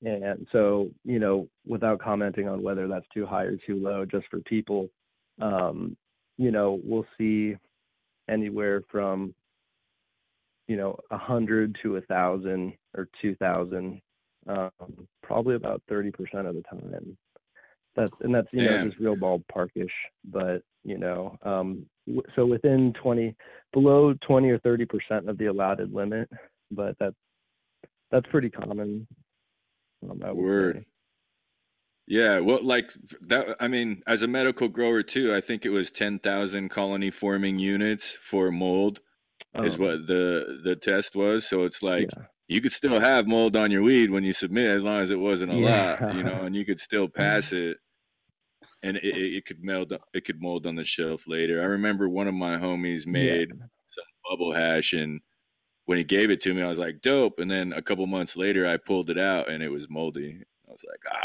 [0.01, 4.27] And so, you know, without commenting on whether that's too high or too low, just
[4.27, 4.89] for people,
[5.41, 5.97] um,
[6.39, 7.57] you know, we'll see
[8.29, 9.35] anywhere from,
[10.69, 14.01] you know, a hundred to a thousand or two thousand,
[14.47, 14.71] um,
[15.21, 16.13] probably about 30%
[16.47, 17.17] of the time.
[17.93, 19.91] That's and that's you know just real ballparkish,
[20.23, 21.85] but you know, um,
[22.35, 23.35] so within 20,
[23.73, 26.29] below 20 or 30 percent of the allotted limit,
[26.71, 27.17] but that's
[28.11, 29.07] that's pretty common.
[30.09, 30.77] Um, Word.
[30.77, 30.85] Say.
[32.09, 32.91] Yeah, well, like
[33.27, 33.55] that.
[33.59, 37.59] I mean, as a medical grower too, I think it was ten thousand colony forming
[37.59, 38.99] units for mold,
[39.53, 39.63] oh.
[39.63, 41.47] is what the the test was.
[41.47, 42.23] So it's like yeah.
[42.47, 45.19] you could still have mold on your weed when you submit, as long as it
[45.19, 45.97] wasn't a yeah.
[46.01, 47.77] lot, you know, and you could still pass it
[48.83, 51.61] and it, it could meld it could mold on the shelf later.
[51.61, 53.65] I remember one of my homies made yeah.
[53.89, 55.21] some bubble hash and
[55.85, 57.39] when he gave it to me, I was like, dope.
[57.39, 60.39] And then a couple months later, I pulled it out and it was moldy.
[60.67, 61.23] I was like, man.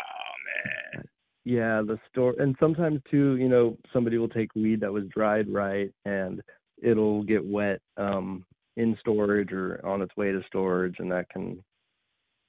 [1.45, 5.49] Yeah, the store, and sometimes too, you know, somebody will take weed that was dried
[5.49, 6.43] right, and
[6.83, 8.47] it'll get wet um,
[8.77, 11.63] in storage or on its way to storage, and that can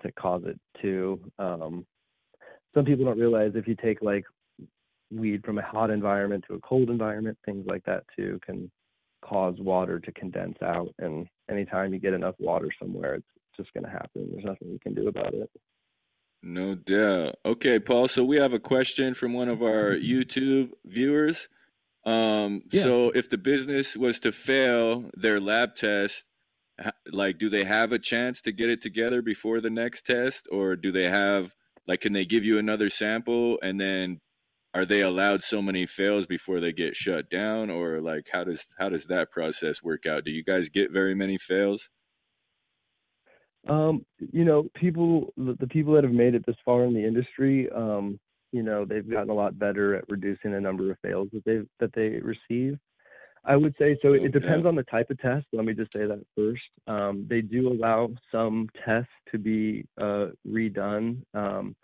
[0.01, 1.20] to cause it too.
[1.39, 1.86] Um,
[2.74, 4.26] some people don't realize if you take like
[5.12, 8.72] weed from a hot environment to a cold environment, things like that too can
[9.22, 10.93] cause water to condense out.
[10.99, 13.28] And anytime you get enough water somewhere, it's
[13.58, 14.30] just going to happen.
[14.32, 15.49] There's nothing you can do about it.
[16.44, 17.36] No doubt.
[17.46, 18.08] Okay, Paul.
[18.08, 21.50] So we have a question from one of our YouTube viewers.
[22.06, 22.84] Um, yeah.
[22.84, 26.26] So if the business was to fail their lab test,
[27.12, 30.76] like, do they have a chance to get it together before the next test, or
[30.76, 31.56] do they have
[31.88, 34.20] like, can they give you another sample and then
[34.74, 38.66] are they allowed so many fails before they get shut down, or like how does
[38.78, 40.26] how does that process work out?
[40.26, 41.90] Do you guys get very many fails?
[43.68, 47.70] Um, you know, people the people that have made it this far in the industry,
[47.72, 48.20] um,
[48.51, 51.61] you know, they've gotten a lot better at reducing the number of fails that they
[51.80, 52.78] that they receive.
[53.43, 54.13] I would say so.
[54.13, 55.45] It depends on the type of test.
[55.51, 56.63] Let me just say that first.
[56.88, 61.22] Um, they do allow some tests to be uh, redone.
[61.36, 61.76] Um,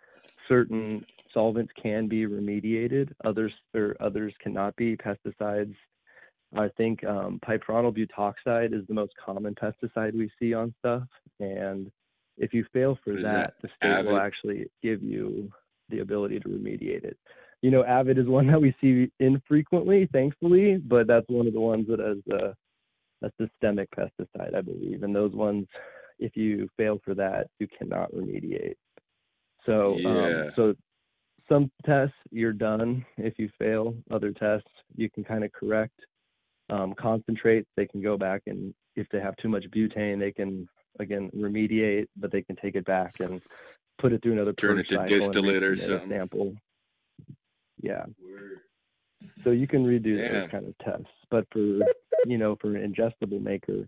[0.47, 3.13] certain solvents can be remediated.
[3.23, 4.97] Others or others cannot be.
[4.97, 5.75] Pesticides.
[6.55, 11.07] I think um, butoxide is the most common pesticide we see on stuff,
[11.39, 11.91] and
[12.37, 14.11] if you fail for that, that, the state Avid?
[14.11, 15.51] will actually give you
[15.89, 17.17] the ability to remediate it.
[17.61, 21.59] You know, Avid is one that we see infrequently, thankfully, but that's one of the
[21.59, 22.55] ones that has a,
[23.21, 25.67] a systemic pesticide, I believe, and those ones,
[26.19, 28.75] if you fail for that, you cannot remediate.
[29.65, 30.11] So, um, yeah.
[30.11, 30.75] um, so
[31.47, 33.95] some tests you're done if you fail.
[34.09, 35.99] Other tests you can kind of correct.
[36.71, 40.69] Um, concentrates they can go back and if they have too much butane they can
[40.99, 43.43] again remediate, but they can take it back and
[43.97, 46.09] put it through another turn it to distillate or something.
[46.09, 46.55] Sample.
[47.81, 48.05] Yeah.
[49.43, 50.33] So you can redo Damn.
[50.33, 51.59] those kind of tests, but for
[52.25, 53.87] you know for an ingestible maker,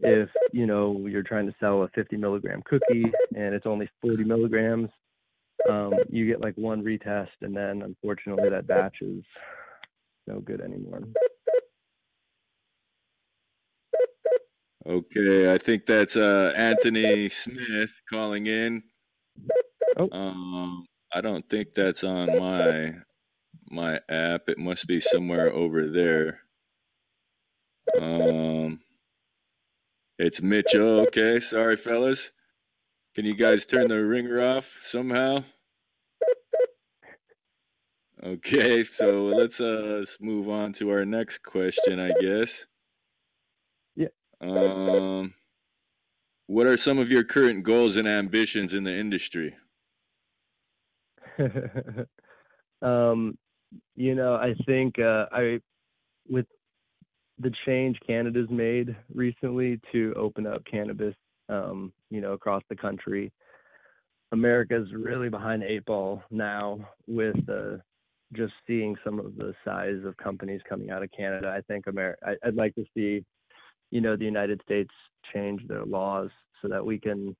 [0.00, 4.24] if you know you're trying to sell a 50 milligram cookie and it's only 40
[4.24, 4.90] milligrams,
[5.68, 9.24] um, you get like one retest, and then unfortunately that batch is
[10.26, 11.02] no good anymore.
[14.88, 18.84] Okay, I think that's uh, Anthony Smith calling in.
[19.96, 20.08] Oh.
[20.12, 22.92] Um, I don't think that's on my
[23.68, 24.42] my app.
[24.48, 26.40] It must be somewhere over there.
[28.00, 28.78] Um,
[30.20, 31.00] it's Mitchell.
[31.00, 32.30] Okay, sorry, fellas.
[33.16, 35.42] Can you guys turn the ringer off somehow?
[38.22, 42.66] Okay, so let's uh let's move on to our next question, I guess.
[44.40, 45.34] Um
[46.46, 49.56] what are some of your current goals and ambitions in the industry?
[52.82, 53.36] um
[53.94, 55.60] you know, I think uh I
[56.28, 56.46] with
[57.38, 61.14] the change Canada's made recently to open up cannabis
[61.48, 63.32] um, you know, across the country.
[64.32, 67.76] America's really behind eight ball now with uh,
[68.32, 71.52] just seeing some of the size of companies coming out of Canada.
[71.56, 73.24] I think America, I'd like to see,
[73.90, 74.92] you know, the United States
[75.32, 76.30] change their laws
[76.62, 77.36] so that we can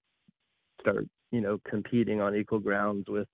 [0.81, 3.29] start, you know, competing on equal grounds with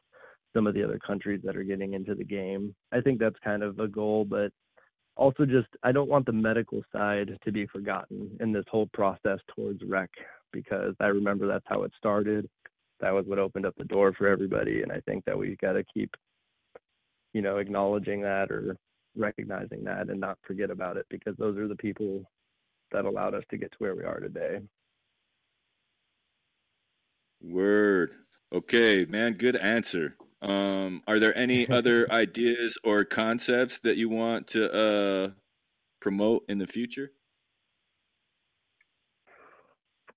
[0.54, 2.74] some of the other countries that are getting into the game.
[2.92, 4.52] I think that's kind of a goal, but
[5.16, 9.40] also just I don't want the medical side to be forgotten in this whole process
[9.54, 10.10] towards rec
[10.52, 12.48] because I remember that's how it started.
[13.00, 15.72] That was what opened up the door for everybody, and I think that we got
[15.72, 16.14] to keep,
[17.32, 18.76] you know, acknowledging that or
[19.16, 22.24] recognizing that and not forget about it because those are the people
[22.92, 24.60] that allowed us to get to where we are today.
[27.42, 28.12] Word.
[28.52, 30.16] Okay, man, good answer.
[30.42, 35.30] Um, are there any other ideas or concepts that you want to uh,
[36.00, 37.10] promote in the future?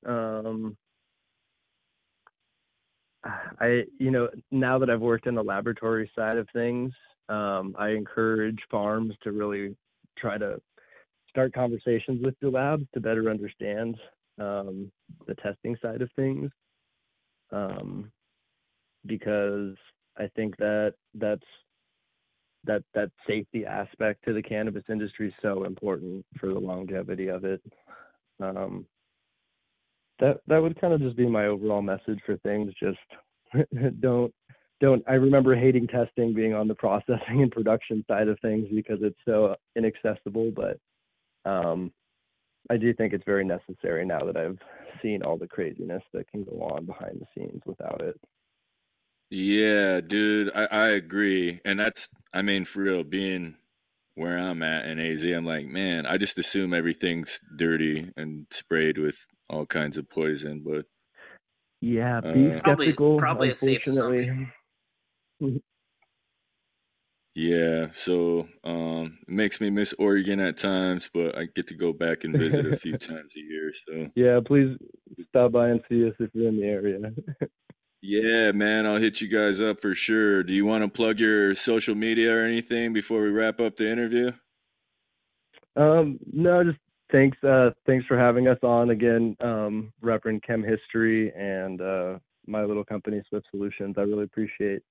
[0.05, 0.78] Um,
[3.59, 6.93] I, you know, now that I've worked in the laboratory side of things,
[7.30, 9.76] um, I encourage farms to really
[10.15, 10.61] try to
[11.36, 13.97] start conversations with the labs to better understand
[14.39, 14.89] um,
[15.27, 16.49] the testing side of things,
[17.51, 18.09] um,
[19.05, 19.75] because
[20.17, 21.43] I think that that's
[22.63, 27.43] that that safety aspect to the cannabis industry is so important for the longevity of
[27.43, 27.61] it.
[28.39, 28.86] Um,
[30.19, 32.73] that that would kind of just be my overall message for things.
[32.81, 32.97] Just
[33.99, 34.33] don't
[34.79, 35.03] don't.
[35.05, 39.19] I remember hating testing, being on the processing and production side of things because it's
[39.27, 40.51] so inaccessible.
[40.51, 40.77] But
[41.46, 41.91] um,
[42.70, 44.60] I do think it's very necessary now that I've
[45.02, 48.20] seen all the craziness that can go on behind the scenes without it.
[49.30, 51.60] Yeah, dude, I, I agree.
[51.66, 53.56] And that's, I mean, for real, being
[54.16, 58.98] where I'm at in AZ, I'm like, man, I just assume everything's dirty and sprayed
[58.98, 59.18] with
[59.50, 60.64] all kinds of poison.
[60.66, 60.86] But
[61.82, 63.18] yeah, be uh, skeptical.
[63.18, 64.52] Probably, probably a safe assumption.
[67.36, 71.91] Yeah, so um, it makes me miss Oregon at times, but I get to go
[71.91, 73.73] back and visit a few times a year.
[73.86, 74.77] So yeah, please
[75.27, 76.97] stop by and see us if you're in the area.
[78.01, 80.43] yeah, man, I'll hit you guys up for sure.
[80.43, 83.91] Do you want to plug your social media or anything before we wrap up the
[83.91, 84.31] interview?
[85.75, 86.79] Um, no, just
[87.11, 87.43] thanks.
[87.43, 92.17] Uh, thanks for having us on again, um, Reverend Chem History and uh,
[92.47, 93.95] my little company Swift Solutions.
[93.97, 94.83] I really appreciate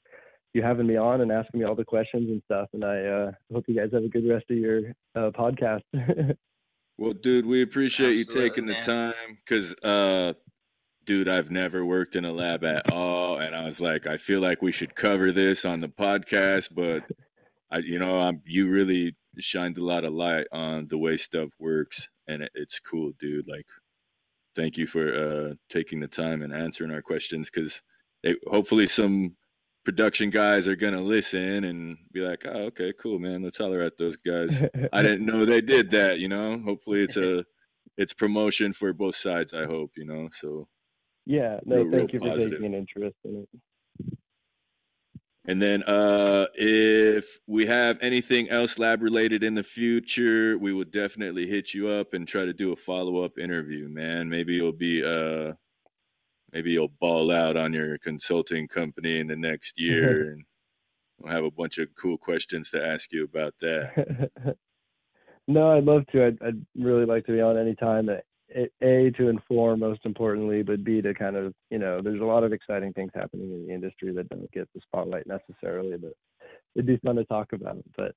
[0.55, 2.69] you having me on and asking me all the questions and stuff.
[2.73, 5.83] And I uh, hope you guys have a good rest of your uh, podcast.
[6.99, 8.81] well, dude, we appreciate Absolutely, you taking man.
[8.81, 10.33] the time because, uh,
[11.05, 14.41] dude, I've never worked in a lab at all, and I was like, I feel
[14.41, 17.03] like we should cover this on the podcast, but
[17.71, 21.51] I, you know, I'm you really shined a lot of light on the way stuff
[21.59, 23.49] works, and it, it's cool, dude.
[23.49, 23.67] Like,
[24.55, 27.83] thank you for uh, taking the time and answering our questions because
[28.47, 29.35] hopefully some
[29.85, 33.43] production guys are gonna listen and be like, "Oh, okay, cool, man.
[33.43, 34.63] Let's holler at those guys."
[34.93, 36.19] I didn't know they did that.
[36.19, 37.45] You know, hopefully it's a
[37.97, 39.55] it's promotion for both sides.
[39.55, 40.29] I hope you know.
[40.33, 40.69] So
[41.27, 42.49] yeah, no, real, thank real you positive.
[42.49, 43.61] for taking an interest in it.
[45.47, 50.87] And then, uh, if we have anything else lab related in the future, we will
[50.87, 54.31] definitely hit you up and try to do a follow up interview, man.
[54.31, 55.53] Maybe it'll be uh
[56.55, 60.45] maybe you'll ball out on your consulting company in the next year and
[61.19, 64.31] we'll have a bunch of cool questions to ask you about that.
[65.49, 66.27] no, I'd love to.
[66.27, 68.09] I'd, I'd, really like to be on anytime.
[68.09, 68.17] Uh,
[68.55, 72.25] a, a, to inform, most importantly, but B, to kind of, you know, there's a
[72.25, 76.13] lot of exciting things happening in the industry that don't get the spotlight necessarily, but
[76.77, 77.79] it'd be fun to talk about.
[77.97, 78.15] But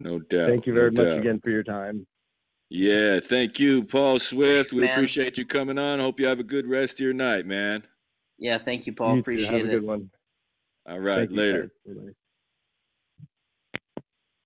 [0.00, 0.48] no doubt.
[0.48, 1.20] Thank you very no much doubt.
[1.20, 2.06] again for your time.
[2.74, 4.70] Yeah, thank you, Paul Swift.
[4.70, 4.92] Thanks, we man.
[4.92, 6.00] appreciate you coming on.
[6.00, 7.82] Hope you have a good rest of your night, man.
[8.38, 9.16] Yeah, thank you, Paul.
[9.16, 9.68] You appreciate have it.
[9.68, 10.10] A good one.
[10.88, 11.70] All right, Thank later.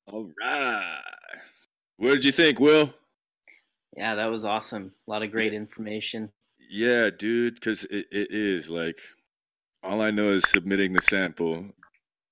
[0.09, 1.03] All right.
[1.99, 2.93] What did you think, Will?
[3.97, 4.91] Yeah, that was awesome.
[5.07, 6.29] A lot of great information.
[6.69, 8.99] Yeah, dude, because it, it is like
[9.85, 11.67] all I know is submitting the sample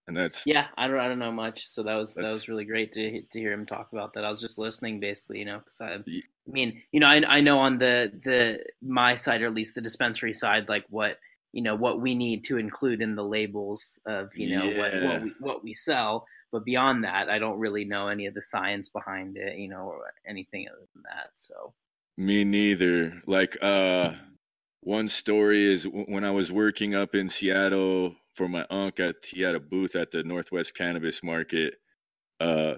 [0.06, 2.64] and that's yeah i don't i don't know much so that was that was really
[2.64, 4.24] great to to hear him talk about that.
[4.24, 5.98] I was just listening basically you know because I, I
[6.46, 9.80] mean you know I, I know on the the my side or at least the
[9.80, 11.18] dispensary side like what
[11.52, 14.78] you know what we need to include in the labels of you know yeah.
[14.78, 18.34] what what we, what we sell but beyond that i don't really know any of
[18.34, 21.72] the science behind it you know or anything other than that so.
[22.16, 23.22] Me neither.
[23.26, 24.12] Like uh
[24.84, 29.12] one story is when i was working up in seattle for my uncle.
[29.24, 31.74] He had a booth at the Northwest Cannabis Market.
[32.40, 32.74] Uh,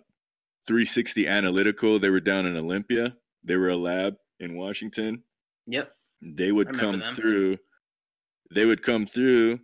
[0.67, 1.99] 360 Analytical.
[1.99, 3.17] They were down in Olympia.
[3.45, 5.23] They were a lab in Washington.
[5.67, 5.91] Yep.
[6.23, 7.15] They would come them.
[7.15, 7.59] through.
[8.55, 9.61] They would come through.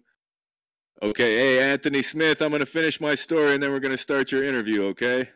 [1.02, 3.98] Okay, hey Anthony Smith, I'm going to finish my story and then we're going to
[3.98, 4.84] start your interview.
[4.86, 5.28] Okay.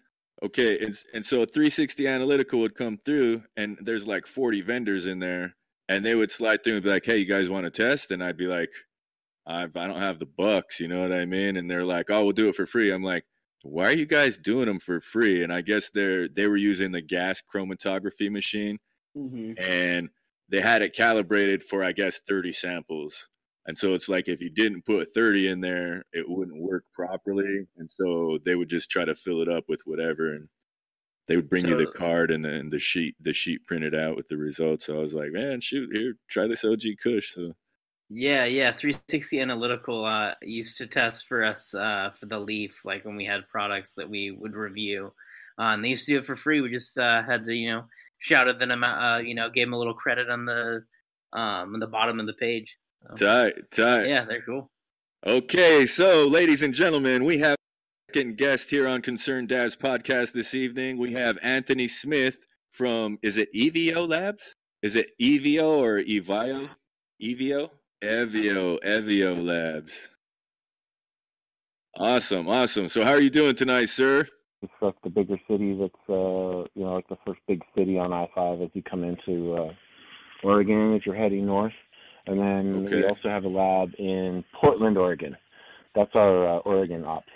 [0.43, 5.19] Okay, and and so 360 Analytical would come through, and there's like 40 vendors in
[5.19, 5.57] there,
[5.89, 8.23] and they would slide through and be like, "Hey, you guys want to test?" And
[8.23, 8.71] I'd be like,
[9.47, 11.57] I've, I don't have the bucks, you know what I mean?
[11.57, 12.91] And they're like, oh, we'll do it for free.
[12.91, 13.25] I'm like,
[13.63, 15.43] why are you guys doing them for free?
[15.45, 18.79] And I guess they're they were using the gas chromatography machine,
[19.17, 19.53] mm-hmm.
[19.59, 20.09] and
[20.49, 23.29] they had it calibrated for I guess 30 samples.
[23.67, 27.67] And so it's like if you didn't put 30 in there, it wouldn't work properly.
[27.79, 30.49] And so they would just try to fill it up with whatever, and
[31.27, 34.29] they would bring you the card and then the sheet the sheet printed out with
[34.29, 34.87] the results.
[34.87, 37.35] So I was like, man, shoot, here, try this OG Kush.
[37.35, 37.53] So
[38.09, 38.71] yeah, yeah.
[38.73, 43.25] 360 Analytical uh, used to test for us uh, for the Leaf, like when we
[43.25, 45.13] had products that we would review.
[45.59, 46.61] Uh, and they used to do it for free.
[46.61, 47.85] We just uh, had to, you know,
[48.19, 50.85] shouted them out, uh, you know, gave them a little credit on the
[51.33, 52.77] um, on the bottom of the page.
[53.17, 54.07] So, tight, tight.
[54.07, 54.71] Yeah, they're cool.
[55.27, 57.57] Okay, so ladies and gentlemen, we have
[58.17, 60.97] second guest here on Concerned Dads podcast this evening.
[60.97, 64.55] We have Anthony Smith from is it EVO Labs?
[64.81, 66.71] Is it EVO or EVIO?
[67.23, 67.69] EVO?
[68.03, 69.93] Evio, Evio Labs.
[71.95, 72.89] Awesome, awesome.
[72.89, 74.27] So, how are you doing tonight, sir?
[74.63, 75.77] It's like the bigger cities.
[75.79, 79.57] It's uh, you know, like the first big city on I-5 as you come into
[79.57, 79.75] uh,
[80.43, 81.75] Oregon as you're heading north,
[82.27, 82.97] and then okay.
[82.97, 85.37] we also have a lab in Portland, Oregon.
[85.95, 87.29] That's our uh, Oregon ops.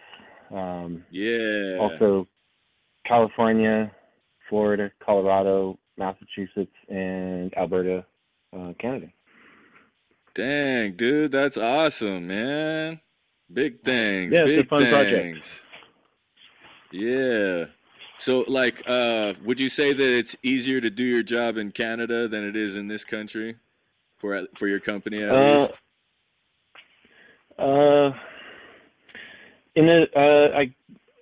[0.53, 1.77] Um, yeah.
[1.79, 2.27] Also,
[3.05, 3.91] California,
[4.49, 8.05] Florida, Colorado, Massachusetts, and Alberta,
[8.57, 9.09] uh, Canada.
[10.35, 13.01] Dang, dude, that's awesome, man.
[13.53, 14.33] Big things.
[14.33, 14.93] Yeah, big fun things.
[14.93, 15.65] project.
[16.93, 17.65] Yeah.
[18.19, 22.29] So, like, uh, would you say that it's easier to do your job in Canada
[22.29, 23.57] than it is in this country
[24.19, 25.73] for for your company at uh, least?
[27.59, 28.13] Uh,
[29.75, 30.75] in a, uh, I,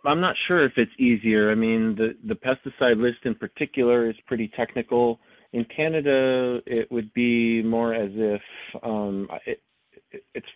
[0.05, 1.51] I'm not sure if it's easier.
[1.51, 5.20] I mean, the the pesticide list in particular is pretty technical.
[5.53, 8.42] In Canada, it would be more as if
[8.82, 9.62] um, it,
[10.11, 10.49] it, it's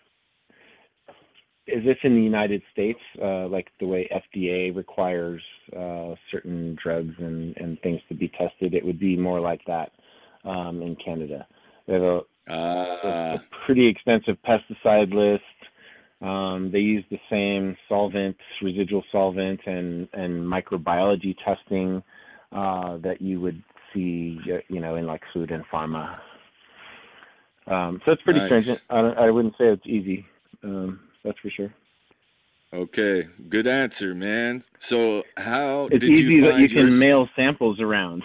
[1.69, 5.43] as if in the United States, uh, like the way FDA requires
[5.77, 9.93] uh, certain drugs and, and things to be tested, it would be more like that
[10.45, 11.47] um, in Canada.
[11.87, 15.45] They have a, uh, a, a pretty extensive pesticide list.
[16.23, 22.03] Um, they use the same solvent, residual solvent, and, and microbiology testing
[22.53, 23.63] uh, that you would
[23.93, 26.21] see, you know, in like food and pharma.
[27.67, 28.49] Um, so it's pretty nice.
[28.49, 28.83] stringent.
[28.89, 30.27] I, I, wouldn't say it's easy.
[30.63, 31.73] Um, that's for sure.
[32.73, 34.63] Okay, good answer, man.
[34.79, 36.97] So how it's did easy you that you can your...
[36.97, 38.23] mail samples around.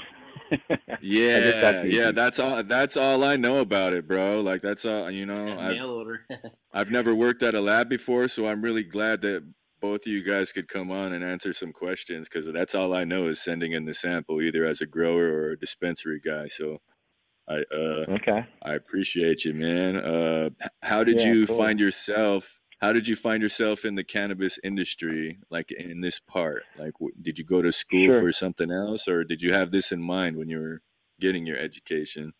[1.02, 2.64] Yeah, that's yeah, that's all.
[2.64, 4.42] That's all I know about it, bro.
[4.42, 5.10] Like that's all.
[5.12, 6.26] You know, yeah, mail order.
[6.74, 9.44] I've never worked at a lab before, so I'm really glad that
[9.80, 13.04] both of you guys could come on and answer some questions because that's all I
[13.04, 16.48] know is sending in the sample, either as a grower or a dispensary guy.
[16.48, 16.80] So
[17.48, 19.96] I uh, okay, I appreciate you, man.
[19.98, 20.50] Uh,
[20.82, 21.58] how did yeah, you cool.
[21.58, 22.60] find yourself?
[22.80, 26.64] How did you find yourself in the cannabis industry like in this part?
[26.78, 28.22] Like did you go to school sure.
[28.22, 30.82] for something else or did you have this in mind when you were
[31.20, 32.34] getting your education?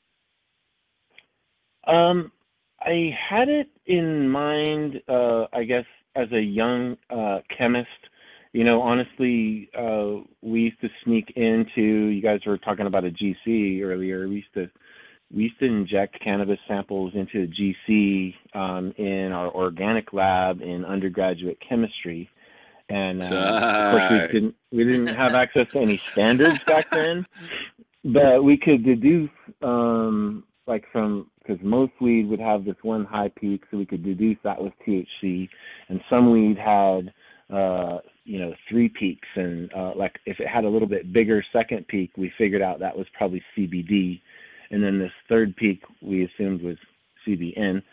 [1.86, 2.32] Um
[2.80, 5.86] i had it in mind uh i guess
[6.16, 7.90] as a young uh chemist.
[8.54, 13.12] You know honestly uh we used to sneak into you guys were talking about a
[13.12, 14.70] gc earlier we used to
[15.34, 20.86] we used to inject cannabis samples into a GC um, in our organic lab in
[20.86, 22.30] undergraduate chemistry,
[22.90, 27.26] and uh, of course we didn't we didn't have access to any standards back then,
[28.06, 29.30] but we could deduce
[29.62, 34.04] um, like from because most weed would have this one high peak, so we could
[34.04, 35.50] deduce that was THC,
[35.90, 37.14] and some weed had
[37.50, 41.44] uh, you know three peaks, and uh, like if it had a little bit bigger
[41.52, 44.22] second peak, we figured out that was probably CBD
[44.72, 46.78] and then this third peak we assumed was
[47.26, 47.84] CBN.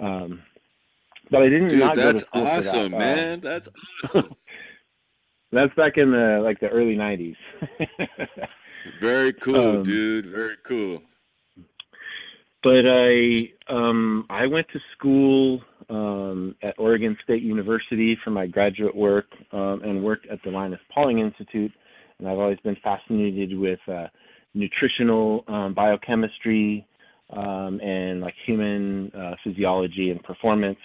[0.00, 0.42] Um,
[1.30, 3.40] but I didn't Dude, not that's go to school awesome, man.
[3.40, 3.68] That's
[4.04, 4.34] awesome.
[5.52, 7.36] that's back in the like the early '90s.
[9.00, 10.26] Very cool, Um, dude.
[10.26, 11.02] Very cool.
[12.62, 18.94] but I um, I went to school um, at Oregon State University for my graduate
[18.94, 21.72] work um, and worked at the Linus Pauling Institute.
[22.18, 24.08] And I've always been fascinated with uh,
[24.58, 26.84] nutritional um, biochemistry
[27.30, 30.80] um, and like human uh, physiology and performance.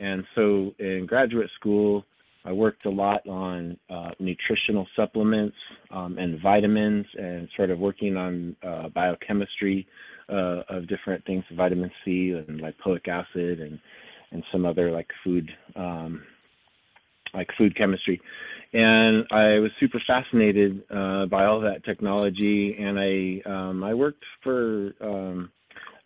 [0.00, 2.04] And so in graduate school,
[2.44, 5.56] I worked a lot on uh, nutritional supplements
[5.90, 9.86] um, and vitamins and sort of working on uh, biochemistry
[10.28, 13.80] uh, of different things, vitamin C and lipoic acid and,
[14.30, 16.22] and some other like food, um,
[17.34, 18.20] like food chemistry.
[18.72, 24.24] And I was super fascinated uh, by all that technology, and I um, I worked
[24.42, 25.50] for um,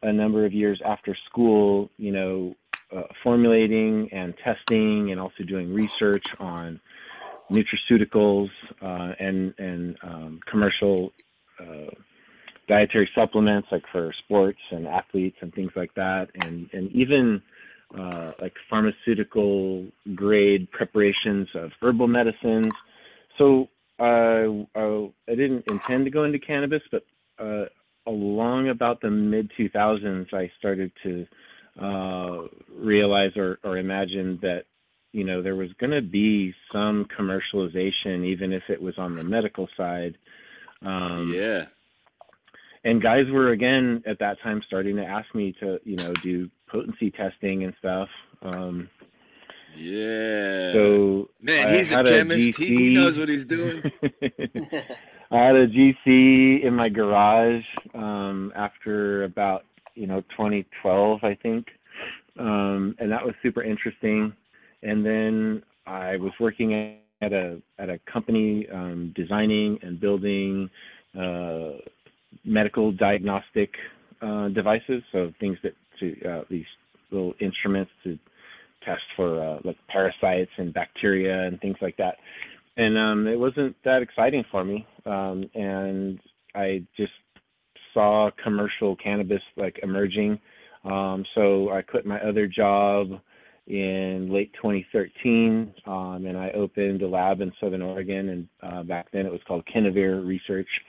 [0.02, 2.56] a number of years after school, you know,
[2.94, 6.80] uh, formulating and testing, and also doing research on
[7.50, 8.50] nutraceuticals
[8.80, 11.12] uh, and and um, commercial
[11.58, 11.90] uh,
[12.68, 17.42] dietary supplements, like for sports and athletes and things like that, and and even
[17.96, 22.72] uh, like pharmaceutical grade preparations of herbal medicines.
[23.38, 23.68] So
[23.98, 27.04] uh, I, I didn't intend to go into cannabis, but
[27.38, 27.66] uh,
[28.06, 31.26] along about the mid 2000s, I started to
[31.78, 34.66] uh, realize or, or imagine that
[35.12, 39.24] you know there was going to be some commercialization, even if it was on the
[39.24, 40.16] medical side.
[40.82, 41.66] Um, yeah.
[42.84, 46.50] And guys were again at that time starting to ask me to you know do
[46.66, 48.08] potency testing and stuff.
[48.42, 48.88] Um,
[49.76, 50.72] yeah.
[50.72, 52.58] so Man, I he's a chemist.
[52.58, 53.82] he, he knows what he's doing.
[55.30, 57.64] I had a GC in my garage
[57.94, 59.64] um, after about
[59.94, 61.70] you know 2012, I think,
[62.38, 64.34] um, and that was super interesting.
[64.82, 70.68] And then I was working at a at a company um, designing and building
[71.18, 71.78] uh,
[72.44, 73.76] medical diagnostic
[74.20, 76.66] uh, devices, so things that to uh, these
[77.10, 78.18] little instruments to
[78.80, 82.18] test for uh, like parasites and bacteria and things like that.
[82.76, 84.86] and um, it wasn't that exciting for me.
[85.04, 86.20] Um, and
[86.54, 87.12] I just
[87.92, 90.40] saw commercial cannabis like emerging.
[90.84, 93.20] Um, so I quit my other job
[93.66, 99.10] in late 2013, um, and I opened a lab in Southern Oregon, and uh, back
[99.12, 100.84] then it was called Kenevir Research.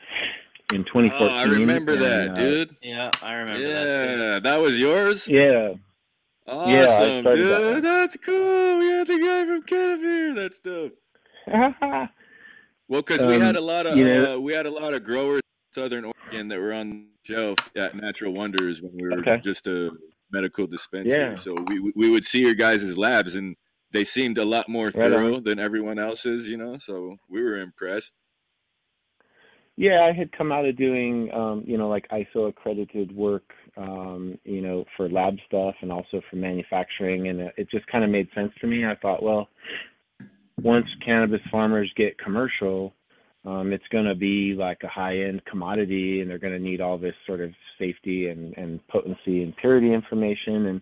[0.71, 2.75] In 2014, oh, I remember and, that, uh, dude.
[2.81, 4.17] Yeah, I remember yeah, that.
[4.17, 5.27] Yeah, that was yours.
[5.27, 5.73] Yeah.
[6.47, 7.47] Awesome, yeah, dude.
[7.47, 8.79] That That's cool.
[8.79, 10.35] We had the guy from Kenevir.
[10.35, 10.97] That's dope.
[11.47, 15.41] well, because um, we had a lot of uh, we had a lot of growers
[15.75, 16.89] in Southern Oregon that were on
[17.25, 19.39] the shelf at Natural Wonders when we were okay.
[19.43, 19.91] just a
[20.31, 21.17] medical dispensary.
[21.17, 21.35] Yeah.
[21.35, 23.55] So we we would see your guys' labs, and
[23.91, 25.43] they seemed a lot more right thorough on.
[25.43, 26.49] than everyone else's.
[26.49, 28.11] You know, so we were impressed.
[29.75, 34.37] Yeah, I had come out of doing, um, you know, like ISO accredited work, um,
[34.43, 38.31] you know, for lab stuff and also for manufacturing, and it just kind of made
[38.35, 38.85] sense to me.
[38.85, 39.49] I thought, well,
[40.61, 42.93] once cannabis farmers get commercial,
[43.45, 46.99] um, it's going to be like a high-end commodity, and they're going to need all
[46.99, 50.67] this sort of safety and, and potency and purity information.
[50.67, 50.81] And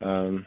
[0.00, 0.46] um,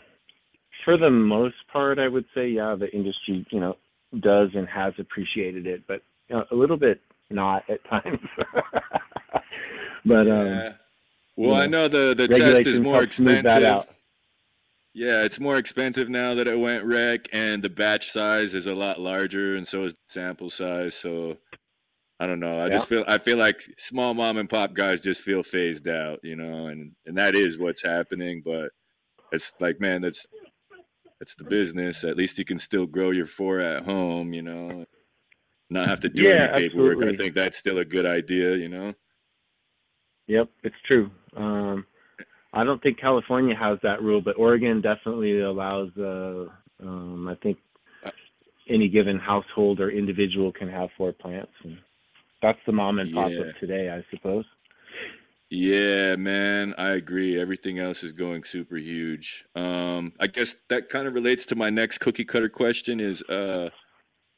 [0.84, 3.78] for the most part, I would say, yeah, the industry, you know,
[4.20, 7.00] does and has appreciated it, but you know, a little bit
[7.30, 8.20] not at times.
[10.06, 10.74] but um, yeah.
[11.36, 13.88] well, I know the the test is more expensive.
[14.96, 18.74] Yeah, it's more expensive now that it went rec, and the batch size is a
[18.74, 20.96] lot larger, and so is sample size.
[20.96, 21.38] So
[22.20, 22.60] I don't know.
[22.60, 22.74] I yeah.
[22.74, 26.36] just feel I feel like small mom and pop guys just feel phased out, you
[26.36, 28.42] know, and and that is what's happening.
[28.44, 28.72] But
[29.32, 30.26] it's like, man, that's
[31.20, 32.04] that's the business.
[32.04, 34.86] At least you can still grow your four at home, you know
[35.70, 36.94] not have to do yeah, any paperwork.
[36.94, 37.14] Absolutely.
[37.14, 38.94] I think that's still a good idea, you know.
[40.28, 41.10] Yep, it's true.
[41.36, 41.86] Um,
[42.54, 45.96] I don't think California has that rule, but Oregon definitely allows.
[45.98, 46.48] Uh,
[46.82, 47.58] um, I think
[48.68, 51.80] any given household or individual can have four plants, and
[52.42, 53.40] that's the mom and pop yeah.
[53.40, 54.46] of today, I suppose.
[55.52, 57.40] Yeah, man, I agree.
[57.40, 59.46] Everything else is going super huge.
[59.56, 63.70] Um, I guess that kind of relates to my next cookie cutter question: is uh,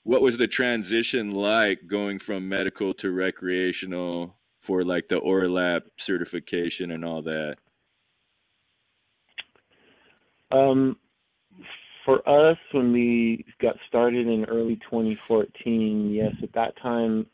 [0.03, 6.91] what was the transition like going from medical to recreational for like the ORLAP certification
[6.91, 7.57] and all that?
[10.51, 10.97] Um,
[12.03, 17.27] for us, when we got started in early 2014, yes, at that time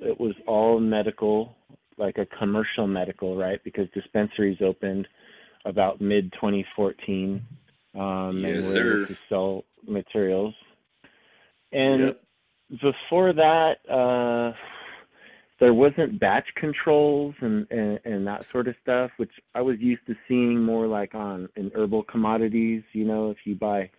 [0.00, 1.56] it was all medical,
[1.96, 3.62] like a commercial medical, right?
[3.64, 5.08] Because dispensaries opened
[5.64, 7.44] about mid 2014,
[7.94, 10.54] um, yes, and we're able to sell materials.
[11.74, 12.22] And yep.
[12.80, 14.52] before that, uh,
[15.58, 20.06] there wasn't batch controls and, and, and that sort of stuff, which I was used
[20.06, 22.84] to seeing more like on in herbal commodities.
[22.92, 23.90] You know, if you buy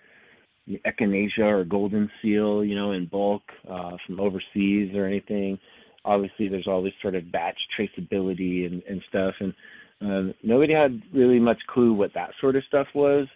[0.70, 5.60] echinacea or golden seal, you know, in bulk uh, from overseas or anything,
[6.06, 9.36] obviously there's all this sort of batch traceability and, and stuff.
[9.40, 9.54] And
[10.02, 13.28] um, nobody had really much clue what that sort of stuff was.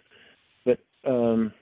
[0.64, 1.52] But um,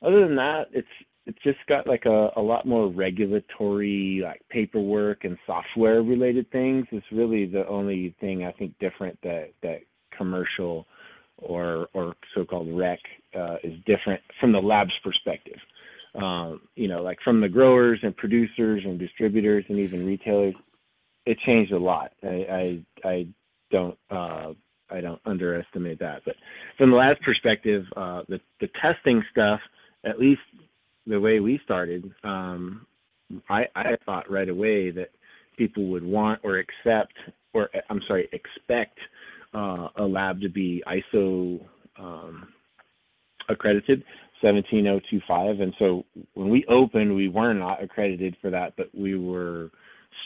[0.00, 0.88] other than that, it's
[1.26, 6.86] it's just got like a, a lot more regulatory like paperwork and software related things
[6.90, 10.86] It's really the only thing I think different that that commercial
[11.38, 13.00] or or so-called rec
[13.34, 15.60] uh, is different from the lab's perspective.
[16.14, 20.54] Um, you know, like from the growers and producers and distributors and even retailers,
[21.24, 22.12] it changed a lot.
[22.22, 23.26] I I, I
[23.70, 24.52] don't uh,
[24.90, 26.22] I don't underestimate that.
[26.24, 26.36] But
[26.76, 29.60] from the lab's perspective, uh, the the testing stuff,
[30.04, 30.42] at least
[31.06, 32.86] the way we started, um,
[33.48, 35.10] I, I thought right away that
[35.56, 37.14] people would want or accept,
[37.52, 38.98] or I'm sorry, expect
[39.54, 41.60] uh, a lab to be ISO
[41.96, 42.52] um,
[43.48, 44.04] accredited,
[44.40, 45.60] 17025.
[45.60, 49.70] And so when we opened, we were not accredited for that, but we were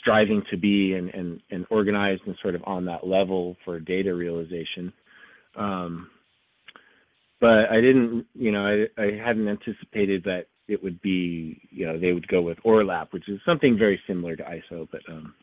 [0.00, 4.14] striving to be and, and, and organized and sort of on that level for data
[4.14, 4.92] realization.
[5.54, 6.10] Um,
[7.40, 11.98] but I didn't, you know, I, I hadn't anticipated that it would be, you know,
[11.98, 15.34] they would go with ORLAP, which is something very similar to ISO, but um,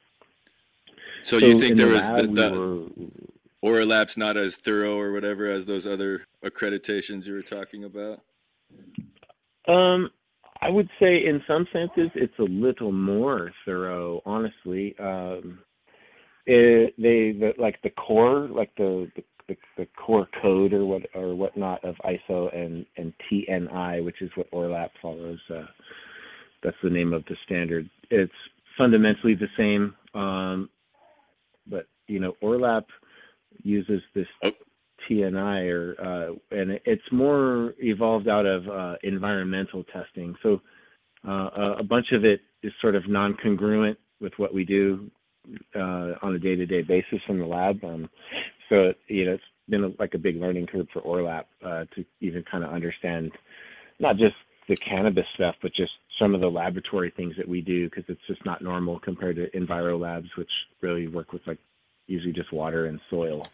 [1.24, 4.98] so, so you think there the was the, the we were, ORLAP's not as thorough
[4.98, 8.22] or whatever as those other accreditations you were talking about?
[9.68, 10.12] Um,
[10.62, 14.98] I would say in some senses it's a little more thorough, honestly.
[15.00, 15.60] Um,
[16.46, 21.04] it, they the, like the core, like the, the the, the core code or what
[21.14, 25.40] or whatnot of ISO and and TNI, which is what ORLAP follows.
[25.50, 25.68] Uh,
[26.62, 27.90] that's the name of the standard.
[28.10, 28.34] It's
[28.78, 30.70] fundamentally the same, um,
[31.68, 32.86] but you know ORLAP
[33.64, 34.52] uses this oh.
[35.10, 40.36] TNI, or uh, and it's more evolved out of uh, environmental testing.
[40.42, 40.62] So
[41.26, 45.10] Uh, a bunch of it is sort of non-congruent with what we do
[45.76, 47.84] uh, on a day-to-day basis in the lab.
[47.84, 48.10] Um,
[48.74, 52.06] so you know, it's been a, like a big learning curve for ORLAP uh, to
[52.22, 53.32] even kind of understand
[54.00, 54.36] not just
[54.68, 58.26] the cannabis stuff, but just some of the laboratory things that we do because it's
[58.28, 60.50] just not normal compared to Enviro labs, which
[60.82, 61.60] really work with like
[62.08, 63.46] usually just water and soil.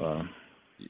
[0.00, 0.24] Uh,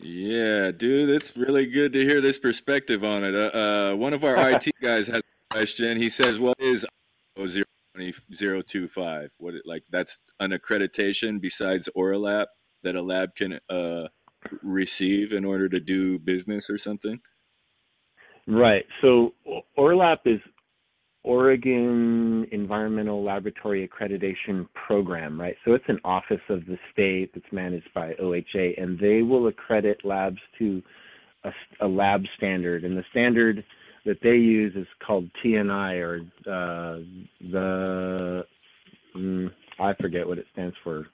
[0.00, 3.34] yeah, dude, it's really good to hear this perspective on it.
[3.34, 3.58] Uh,
[3.92, 5.98] uh, one of our IT guys has a question.
[5.98, 6.86] He says, "What is
[7.36, 9.30] 025?
[9.38, 12.46] What like that's an accreditation besides ORLAP
[12.84, 14.08] that a lab can uh,
[14.62, 17.20] receive in order to do business or something?"
[18.46, 18.86] Right.
[19.00, 19.34] So
[19.76, 20.40] ORLAP is
[21.24, 25.56] Oregon Environmental Laboratory Accreditation Program, right?
[25.64, 30.04] So it's an office of the state that's managed by OHA, and they will accredit
[30.04, 30.82] labs to
[31.42, 32.84] a, a lab standard.
[32.84, 33.64] And the standard
[34.04, 36.20] that they use is called TNI, or
[36.50, 36.98] uh,
[37.40, 38.46] the
[39.16, 41.06] mm, I forget what it stands for.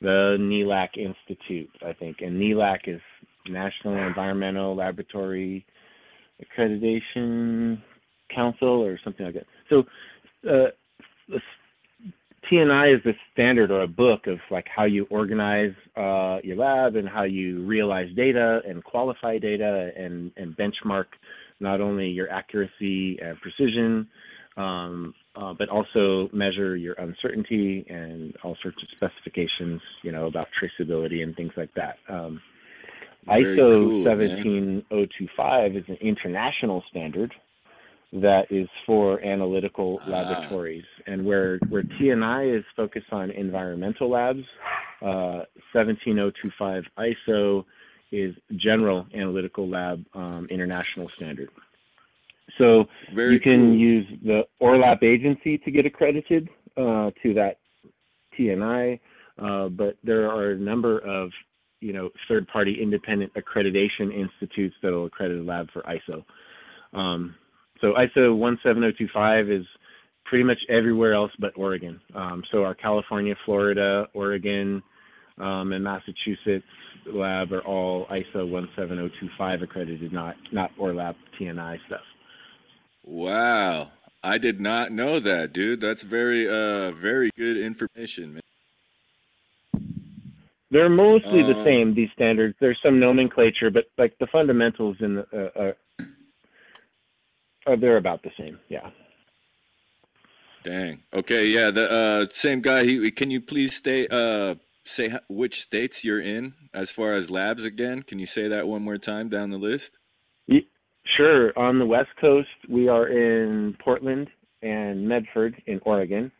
[0.00, 3.00] The NELAC Institute, I think, and NELAC is
[3.46, 5.64] National Environmental Laboratory
[6.42, 7.80] Accreditation
[8.28, 9.46] Council or something like that.
[9.68, 9.86] So
[10.48, 11.38] uh,
[12.50, 16.96] TNI is the standard or a book of like how you organize uh, your lab
[16.96, 21.06] and how you realize data and qualify data and, and benchmark
[21.60, 24.08] not only your accuracy and precision,
[24.56, 30.48] um, uh, but also measure your uncertainty and all sorts of specifications, you know, about
[30.58, 31.98] traceability and things like that.
[32.08, 32.40] Um,
[33.28, 35.82] ISO cool, 17025 man.
[35.82, 37.34] is an international standard
[38.12, 40.10] that is for analytical ah.
[40.10, 40.84] laboratories.
[41.06, 44.44] And where, where TNI is focused on environmental labs,
[45.02, 47.64] uh, 17025 ISO
[48.12, 51.50] is general analytical lab um, international standard.
[52.58, 53.74] So Very you can cool.
[53.74, 57.58] use the ORLAP agency to get accredited uh, to that
[58.38, 59.00] TNI,
[59.38, 61.32] uh, but there are a number of
[61.80, 66.24] you know third-party independent accreditation institutes that will accredit a lab for ISO.
[66.92, 67.34] Um,
[67.80, 69.66] so ISO 17025 is
[70.24, 72.00] pretty much everywhere else but Oregon.
[72.14, 74.82] Um, so our California, Florida, Oregon,
[75.38, 76.64] um, and Massachusetts
[77.06, 82.02] lab are all ISO 17025 accredited, not not ORLAP TNI stuff.
[83.04, 83.90] Wow,
[84.22, 85.80] I did not know that, dude.
[85.80, 88.40] That's very uh very good information, man.
[90.70, 91.94] They're mostly the um, same.
[91.94, 92.56] These standards.
[92.58, 96.04] There's some nomenclature, but like the fundamentals in the, uh, uh,
[97.66, 98.58] uh, they're about the same.
[98.68, 98.90] Yeah.
[100.64, 101.02] Dang.
[101.12, 101.46] Okay.
[101.46, 101.70] Yeah.
[101.70, 102.84] The uh, same guy.
[102.84, 107.64] He can you please stay uh say which states you're in as far as labs
[107.64, 108.02] again?
[108.02, 109.98] Can you say that one more time down the list?
[111.04, 111.52] Sure.
[111.56, 114.30] On the West Coast, we are in Portland
[114.62, 116.32] and Medford in Oregon.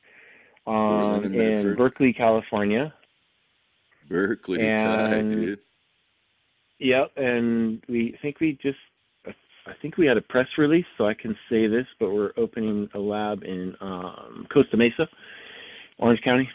[0.67, 2.95] Um, in Berkeley, California.
[4.09, 5.59] Berkeley, and, dude.
[6.79, 8.79] Yep, and we think we just
[9.67, 12.91] I think we had a press release, so I can say this, but we're opening
[12.93, 15.09] a lab in um, Costa Mesa,
[15.99, 16.51] Orange County.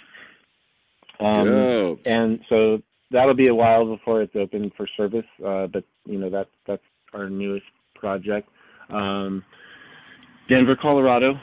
[1.20, 6.20] Um, and so that'll be a while before it's open for service, uh, but you
[6.20, 6.84] know that that's
[7.14, 7.66] our newest
[8.00, 8.50] project.
[8.90, 9.44] Um,
[10.48, 11.40] Denver, Colorado,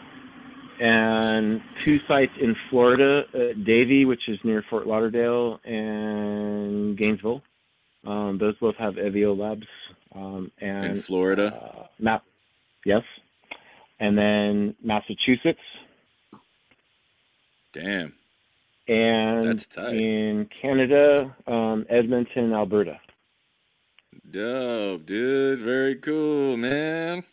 [0.80, 7.42] and two sites in Florida, uh, Davie, which is near Fort Lauderdale, and Gainesville.
[8.04, 9.66] Um, those both have Evio labs.
[10.14, 12.24] Um, and in Florida, uh, map,
[12.84, 13.02] yes,
[14.00, 15.60] and then Massachusetts.
[17.72, 18.14] Damn.
[18.88, 23.00] And in Canada, um, Edmonton, Alberta.
[24.30, 25.60] Dope, dude.
[25.60, 27.24] Very cool, man.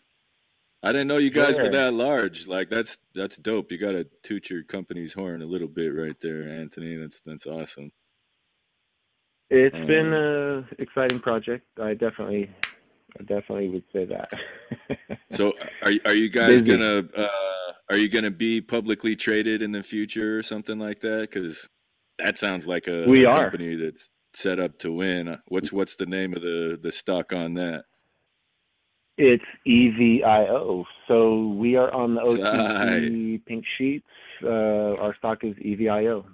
[0.84, 1.66] I didn't know you guys sure.
[1.66, 2.46] were that large.
[2.46, 3.72] Like that's that's dope.
[3.72, 6.96] You got to toot your company's horn a little bit right there, Anthony.
[6.98, 7.92] That's that's awesome.
[9.50, 11.66] It's um, been an exciting project.
[11.80, 12.50] I definitely
[13.20, 14.30] I definitely would say that.
[15.36, 16.66] so, are are you guys Busy.
[16.66, 21.30] gonna uh, are you gonna be publicly traded in the future or something like that?
[21.32, 21.70] Because
[22.20, 23.50] that sounds like a, we a are.
[23.50, 25.38] company that's set up to win.
[25.48, 27.86] What's what's the name of the the stock on that?
[29.18, 30.86] It's EVIO.
[31.08, 34.08] So we are on the OTC pink sheets.
[34.44, 36.26] Uh, our stock is EVIO.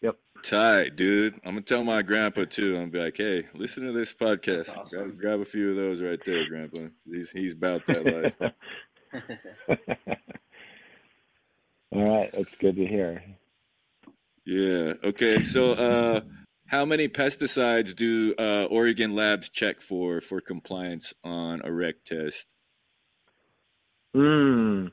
[0.00, 0.16] Yep.
[0.42, 1.34] Tight, dude.
[1.44, 2.76] I'm gonna tell my grandpa too.
[2.76, 4.74] I'm gonna be like, hey, listen to this podcast.
[4.76, 5.10] Awesome.
[5.10, 6.88] Grab, grab, a few of those right there, grandpa.
[7.10, 8.52] He's he's about that life.
[11.92, 13.22] All right, that's good to hear.
[14.46, 14.94] Yeah.
[15.04, 15.42] Okay.
[15.42, 16.20] So, uh,
[16.74, 22.48] how many pesticides do uh, Oregon labs check for for compliance on a rec test?
[24.12, 24.88] Hmm.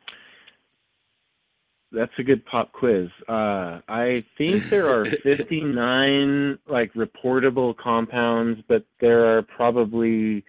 [1.91, 3.09] that's a good pop quiz.
[3.27, 10.45] Uh, I think there are 59 like reportable compounds, but there are probably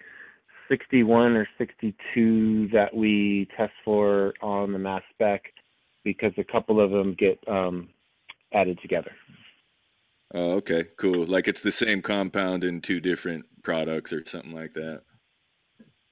[0.67, 5.51] 61 or 62 that we test for on the mass spec
[6.03, 7.89] because a couple of them get um,
[8.51, 9.13] added together.
[10.33, 11.25] Oh, okay, cool.
[11.25, 15.01] Like it's the same compound in two different products or something like that.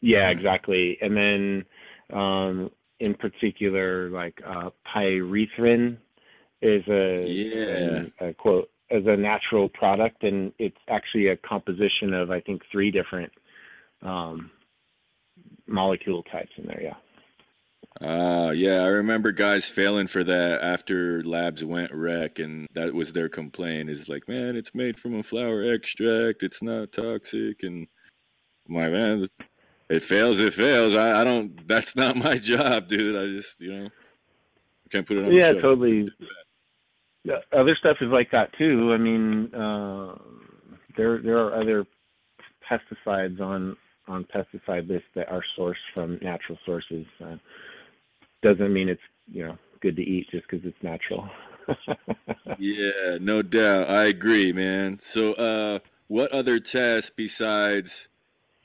[0.01, 0.97] Yeah, exactly.
[1.01, 1.65] And then
[2.11, 5.97] um, in particular, like uh, pyrethrin
[6.61, 8.03] is a, yeah.
[8.19, 12.63] a, a quote as a natural product, and it's actually a composition of I think
[12.71, 13.31] three different
[14.03, 14.51] um,
[15.65, 16.81] molecule types in there.
[16.81, 16.95] Yeah.
[17.99, 22.93] Ah, uh, yeah, I remember guys failing for that after labs went rec, and that
[22.93, 23.89] was their complaint.
[23.89, 26.41] Is like, man, it's made from a flower extract.
[26.41, 27.87] It's not toxic, and
[28.67, 29.27] my like, man,
[29.89, 30.39] it fails.
[30.39, 30.95] It fails.
[30.95, 31.67] I, I, don't.
[31.67, 33.15] That's not my job, dude.
[33.15, 33.89] I just, you know,
[34.89, 35.33] can't put it on.
[35.33, 36.09] Yeah, totally.
[37.23, 38.93] Yeah, other stuff is like that too.
[38.93, 40.17] I mean, uh,
[40.95, 41.85] there there are other
[42.67, 43.75] pesticides on
[44.07, 47.05] on pesticide lists that are sourced from natural sources.
[47.23, 47.35] Uh,
[48.41, 51.29] doesn't mean it's you know good to eat just because it's natural.
[52.57, 53.89] yeah, no doubt.
[53.89, 54.99] I agree, man.
[55.01, 58.09] So, uh, what other tests besides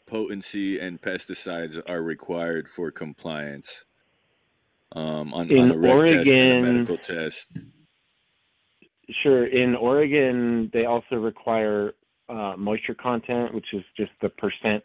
[0.07, 3.85] potency and pesticides are required for compliance
[4.93, 7.49] um, on, in on Oregon, test medical test?
[9.11, 9.47] Sure.
[9.47, 11.95] In Oregon, they also require
[12.29, 14.85] uh, moisture content, which is just the percent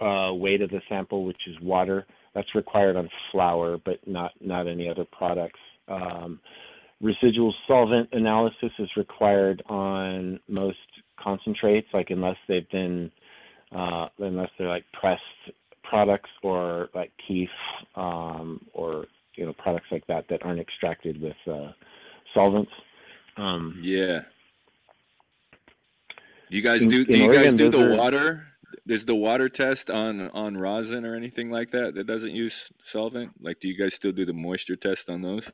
[0.00, 2.06] uh, weight of the sample, which is water.
[2.36, 5.58] That's required on flower, but not not any other products.
[5.88, 6.38] Um,
[7.00, 10.76] residual solvent analysis is required on most
[11.16, 13.10] concentrates, like unless they've been
[13.72, 15.22] uh, unless they're like pressed
[15.82, 17.48] products or like kief
[17.94, 19.06] um, or
[19.36, 21.72] you know products like that that aren't extracted with uh,
[22.34, 22.72] solvents.
[23.38, 24.24] Um, yeah.
[26.50, 27.06] You guys do?
[27.06, 28.46] do you Oregon, guys do the are, water?
[28.84, 33.32] There's the water test on on rosin or anything like that that doesn't use solvent?
[33.40, 35.50] Like, do you guys still do the moisture test on those?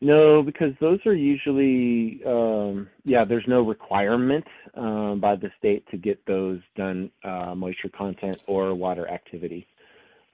[0.00, 4.44] No, because those are usually, um, yeah, there's no requirement
[4.74, 9.66] um, by the state to get those done, uh, moisture content or water activity.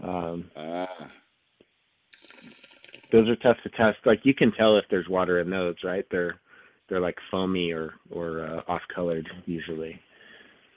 [0.03, 1.11] Um, ah.
[3.13, 3.99] Those are tough to test.
[4.05, 6.07] Like you can tell if there's water in those, right?
[6.11, 6.41] They're
[6.89, 10.01] they're like foamy or or uh, off colored usually.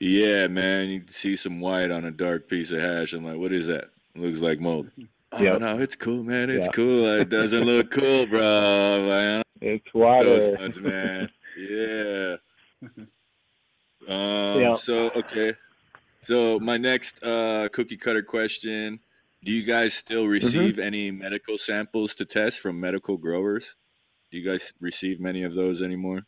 [0.03, 3.13] Yeah, man, you see some white on a dark piece of hash.
[3.13, 3.85] I'm like, what is that?
[4.15, 4.89] It looks like mold.
[5.35, 5.61] Oh yep.
[5.61, 6.51] no, it's cool, man.
[6.51, 7.07] It's cool.
[7.07, 9.03] It doesn't look cool, bro.
[9.07, 9.41] Man.
[9.61, 11.27] It's water, ones, man.
[11.57, 12.35] yeah.
[14.07, 14.77] Um, yep.
[14.77, 15.55] So okay.
[16.21, 18.99] So my next uh, cookie cutter question:
[19.43, 20.33] Do you guys still mm-hmm.
[20.33, 20.81] receive mm-hmm.
[20.81, 23.73] any medical samples to test from medical growers?
[24.29, 26.21] Do you guys receive many of those anymore?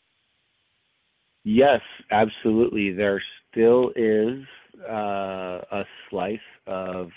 [1.43, 2.89] Yes, absolutely.
[2.91, 3.21] There
[3.55, 4.43] still is
[4.87, 7.11] uh, a slice of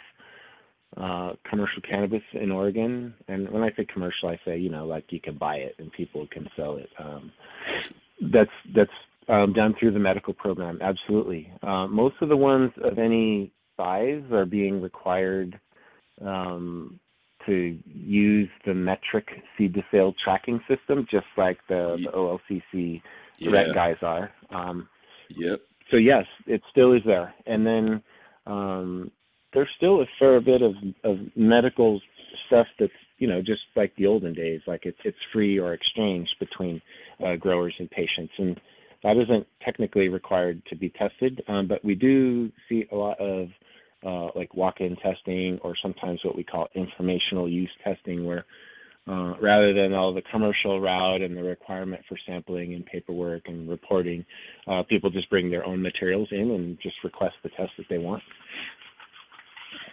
[0.96, 3.14] uh, commercial cannabis in Oregon.
[3.26, 5.92] And when I say commercial, I say you know like you can buy it and
[5.92, 6.90] people can sell it.
[6.96, 7.32] Um,
[8.20, 8.92] that's that's
[9.28, 10.78] um, done through the medical program.
[10.80, 11.52] Absolutely.
[11.62, 15.58] Uh, most of the ones of any size are being required
[16.24, 16.98] um,
[17.46, 19.24] to use the Metrc
[19.56, 23.02] seed to sale tracking system, just like the, the OLCC
[23.38, 23.72] yeah.
[23.72, 24.32] guys are.
[24.50, 24.88] Um,
[25.28, 25.60] yep.
[25.90, 27.34] So yes, it still is there.
[27.46, 28.02] And then
[28.46, 29.10] um,
[29.52, 32.00] there's still a fair bit of, of medical
[32.46, 36.38] stuff that's you know just like the olden days, like it's it's free or exchanged
[36.38, 36.80] between
[37.22, 38.60] uh, growers and patients, and
[39.02, 43.50] that isn't technically required to be tested, um, but we do see a lot of
[44.04, 48.44] uh, like walk-in testing or sometimes what we call informational use testing, where
[49.08, 53.68] uh, rather than all the commercial route and the requirement for sampling and paperwork and
[53.68, 54.24] reporting,
[54.66, 57.98] uh, people just bring their own materials in and just request the test that they
[57.98, 58.22] want.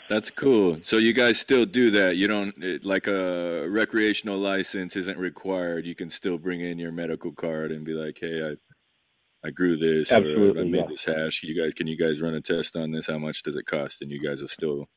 [0.09, 0.79] That's cool.
[0.83, 2.15] So you guys still do that.
[2.15, 2.53] You don't
[2.83, 5.85] like a recreational license isn't required.
[5.85, 9.77] You can still bring in your medical card and be like, "Hey, I I grew
[9.77, 10.87] this Absolutely, or I made yeah.
[10.89, 11.41] this hash.
[11.43, 13.07] You guys, can you guys run a test on this?
[13.07, 14.87] How much does it cost?" And you guys will still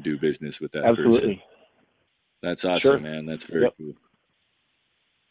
[0.00, 1.36] do business with that Absolutely.
[1.36, 1.53] person.
[2.44, 2.98] That's awesome, sure.
[2.98, 3.24] man.
[3.24, 3.74] That's very yep.
[3.78, 3.94] cool.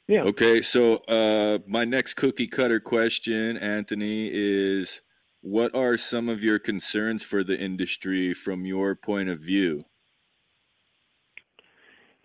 [0.07, 0.23] Yeah.
[0.23, 5.01] Okay, so uh, my next cookie cutter question, Anthony, is
[5.41, 9.85] what are some of your concerns for the industry from your point of view?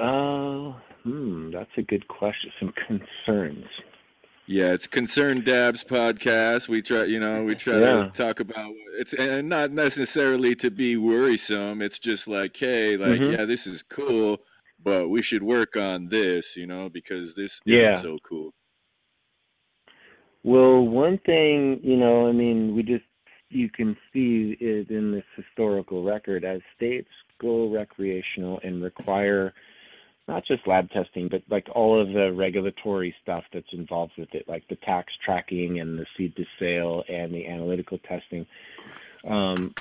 [0.00, 0.72] Uh,
[1.02, 2.50] hmm, that's a good question.
[2.58, 3.66] Some concerns.
[4.46, 6.68] Yeah, it's Concern Dabs podcast.
[6.68, 8.04] We try, you know, we try yeah.
[8.04, 11.82] to talk about it's and not necessarily to be worrisome.
[11.82, 13.32] It's just like, hey, like, mm-hmm.
[13.32, 14.40] yeah, this is cool,
[14.82, 17.94] but we should work on this, you know, because this yeah.
[17.94, 18.52] is so cool.
[20.42, 23.04] Well, one thing, you know, I mean, we just
[23.50, 27.08] you can see it in this historical record as states
[27.40, 29.54] go recreational and require
[30.26, 34.46] not just lab testing, but like all of the regulatory stuff that's involved with it,
[34.46, 38.46] like the tax tracking and the seed to sale and the analytical testing.
[39.26, 39.74] Um,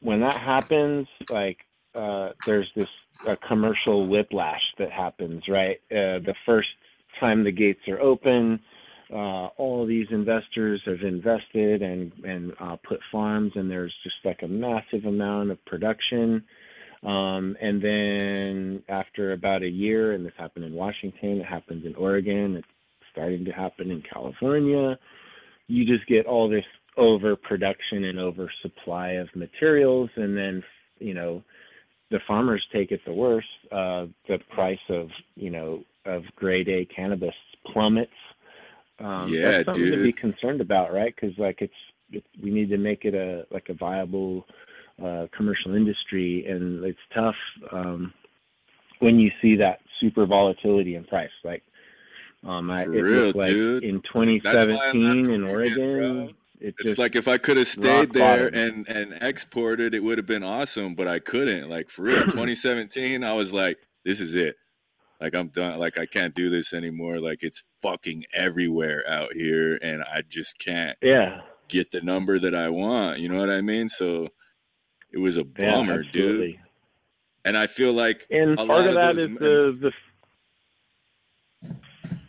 [0.00, 2.88] when that happens, like uh, there's this
[3.26, 5.80] a commercial whiplash that happens, right?
[5.90, 6.70] Uh, the first
[7.18, 8.60] time the gates are open,
[9.12, 14.42] uh, all these investors have invested and and uh, put farms, and there's just like
[14.42, 16.44] a massive amount of production.
[17.02, 21.94] Um, and then after about a year, and this happened in Washington, it happens in
[21.94, 22.68] Oregon, it's
[23.12, 24.98] starting to happen in California.
[25.68, 26.66] You just get all this
[26.96, 30.64] overproduction and oversupply of materials, and then
[30.98, 31.42] you know
[32.10, 33.48] the farmers take it the worst.
[33.70, 37.34] Uh, the price of you know of grade A cannabis
[37.64, 38.12] plummets.
[38.98, 39.98] Um, yeah, that's something dude.
[39.98, 41.14] to be concerned about, right?
[41.14, 41.74] Because like it's,
[42.10, 44.46] it's we need to make it a like a viable
[45.02, 47.36] uh, commercial industry, and it's tough
[47.70, 48.12] um,
[48.98, 51.30] when you see that super volatility in price.
[51.44, 51.62] Like
[52.44, 53.84] um, I, it real, like dude.
[53.84, 56.34] in That's why I'm not 2017 in Oregon.
[56.60, 58.54] It It's just like if I could have stayed there bottom.
[58.54, 61.68] and and exported, it would have been awesome, but I couldn't.
[61.70, 64.56] Like for real, 2017, I was like, this is it.
[65.20, 65.78] Like I'm done.
[65.78, 67.20] Like I can't do this anymore.
[67.20, 72.54] Like it's fucking everywhere out here, and I just can't yeah, get the number that
[72.54, 73.20] I want.
[73.20, 73.88] You know what I mean?
[73.88, 74.28] So
[75.12, 76.58] it was a yeah, bummer, dude.
[77.44, 79.92] And I feel like And a part of that is men- the the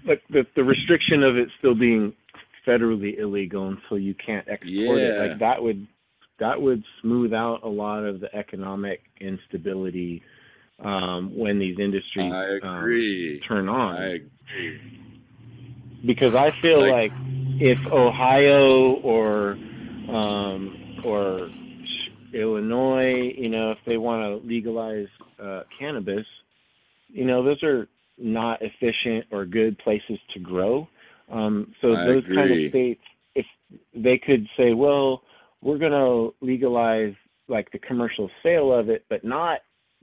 [0.05, 2.13] like the, the restriction of it still being
[2.69, 5.19] federally illegal and so you can't export it.
[5.19, 5.87] Like that would
[6.37, 10.23] that would smooth out a lot of the economic instability
[10.79, 12.31] um, when these industries
[12.63, 13.95] um, turn on.
[13.95, 14.79] I agree.
[16.05, 17.13] because I feel Like- like,
[17.59, 19.57] if Ohio or
[20.07, 21.49] um, or
[22.33, 25.07] Illinois, you know, if they want to legalize
[25.39, 26.25] uh, cannabis,
[27.09, 30.87] you know, those are not efficient or good places to grow.
[31.29, 33.03] Um, so I those kind of states,
[33.35, 33.45] if
[33.93, 35.23] they could say, well,
[35.61, 37.15] we're going to legalize
[37.47, 39.61] like the commercial sale of it, but not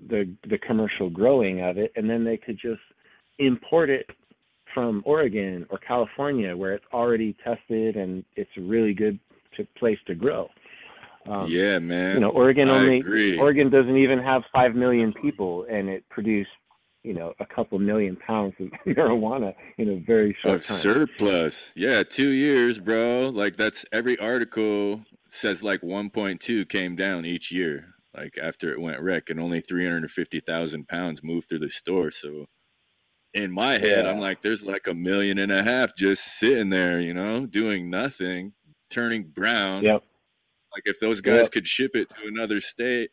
[0.08, 2.82] the the commercial growing of it, and then they could just
[3.38, 4.10] import it
[4.74, 9.18] from Oregon or California where it's already tested and it's a really good
[9.56, 10.50] to, place to grow.
[11.26, 12.14] Um, yeah, man.
[12.14, 13.38] you know, Oregon I only agree.
[13.38, 16.50] Oregon doesn't even have five million people, and it produced
[17.06, 20.54] you know a couple million pounds of marijuana in a very short time.
[20.54, 20.78] of time.
[20.78, 21.72] surplus.
[21.76, 23.28] Yeah, two years, bro.
[23.32, 29.00] Like that's every article says like 1.2 came down each year, like after it went
[29.00, 32.10] rec, and only 350,000 pounds moved through the store.
[32.10, 32.46] So
[33.34, 37.00] in my head, I'm like, there's like a million and a half just sitting there,
[37.00, 38.52] you know, doing nothing,
[38.90, 39.84] turning brown.
[39.84, 40.02] Yep.
[40.74, 41.50] Like if those guys Yep.
[41.52, 43.10] could ship it to another state,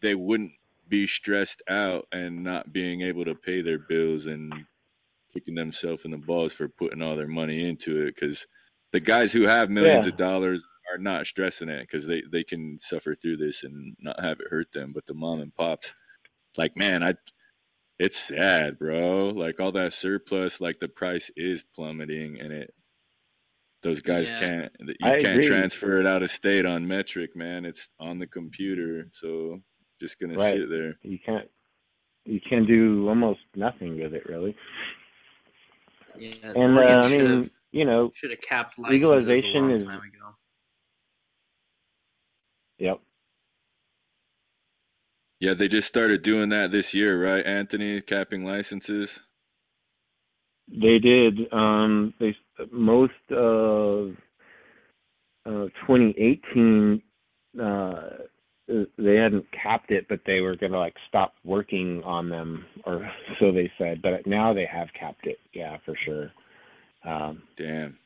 [0.00, 0.52] they wouldn't
[0.90, 4.66] be stressed out and not being able to pay their bills and
[5.32, 8.14] kicking themselves in the balls for putting all their money into it.
[8.16, 8.46] Because
[8.92, 10.08] the guys who have millions Yeah.
[10.08, 14.20] of dollars are not stressing it because they they can suffer through this and not
[14.20, 14.92] have it hurt them.
[14.94, 15.94] But the mom and pops,
[16.58, 17.14] like man, I.
[18.00, 19.28] It's sad, bro.
[19.30, 22.74] Like all that surplus, like the price is plummeting, and it
[23.82, 24.30] those guys Yeah.
[24.30, 25.42] can't you I can't agree.
[25.42, 29.60] transfer it out of state on Metrc man it's on the computer so
[30.00, 30.54] just gonna Right.
[30.56, 31.48] sit there You can't
[32.24, 34.56] you can do almost nothing with it really.
[36.18, 39.84] Yeah, And uh, I mean, have you know, should have capped legalization a long is-
[39.84, 40.34] time ago.
[42.78, 43.00] yep.
[45.40, 49.20] yeah they just started doing that this year right anthony capping licenses
[50.68, 51.52] They did.
[51.52, 52.36] Um, they
[52.70, 54.16] most of
[55.46, 57.02] uh, 2018,
[57.60, 58.00] uh,
[58.98, 63.10] they hadn't capped it, but they were going to like stop working on them, or
[63.38, 64.02] so they said.
[64.02, 65.40] But now they have capped it.
[65.52, 66.32] Yeah, for sure.
[67.04, 67.96] Um, damn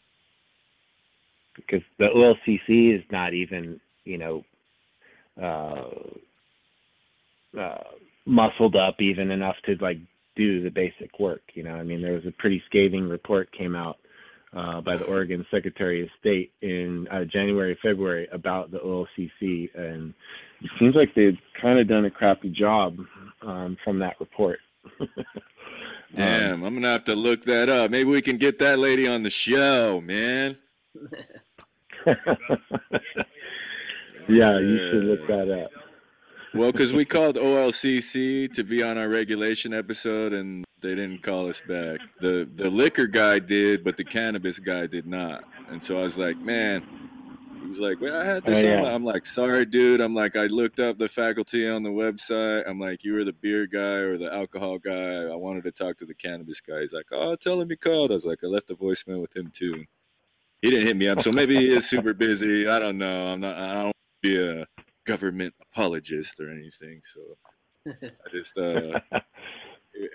[1.54, 4.44] because the OLCC is not even, you know,
[5.40, 5.88] uh,
[7.58, 7.84] uh,
[8.26, 9.98] muscled up even enough to like
[10.36, 11.42] do the basic work.
[11.54, 13.98] You know, I mean, there was a pretty scathing report came out
[14.54, 20.14] uh, by the Oregon Secretary of State in uh, January, February about the OLCC, and
[20.60, 22.98] it seems like they've kind of done a crappy job
[23.42, 24.60] um, from that report.
[26.16, 29.08] Um, damn i'm gonna have to look that up maybe we can get that lady
[29.08, 30.56] on the show man
[34.28, 35.70] yeah, you should look that up.
[36.54, 41.48] Well, because we called OLCC to be on our regulation episode, and they didn't call
[41.48, 42.00] us back.
[42.20, 45.44] the The liquor guy did, but the cannabis guy did not.
[45.68, 46.86] And so I was like, man.
[47.60, 48.58] He was like, well, I had this.
[48.58, 48.94] Oh, yeah.
[48.94, 50.02] I'm like, sorry, dude.
[50.02, 52.62] I'm like, I looked up the faculty on the website.
[52.68, 55.22] I'm like, you were the beer guy or the alcohol guy.
[55.22, 56.82] I wanted to talk to the cannabis guy.
[56.82, 58.10] He's like, oh, tell him he called.
[58.10, 59.82] I was like, I left a voicemail with him too.
[60.60, 62.68] He didn't hit me up, so maybe he is super busy.
[62.68, 63.28] I don't know.
[63.28, 63.56] I'm not.
[63.56, 64.66] I don't be a
[65.04, 67.02] government apologist or anything.
[67.04, 67.20] So
[68.02, 69.00] I just uh,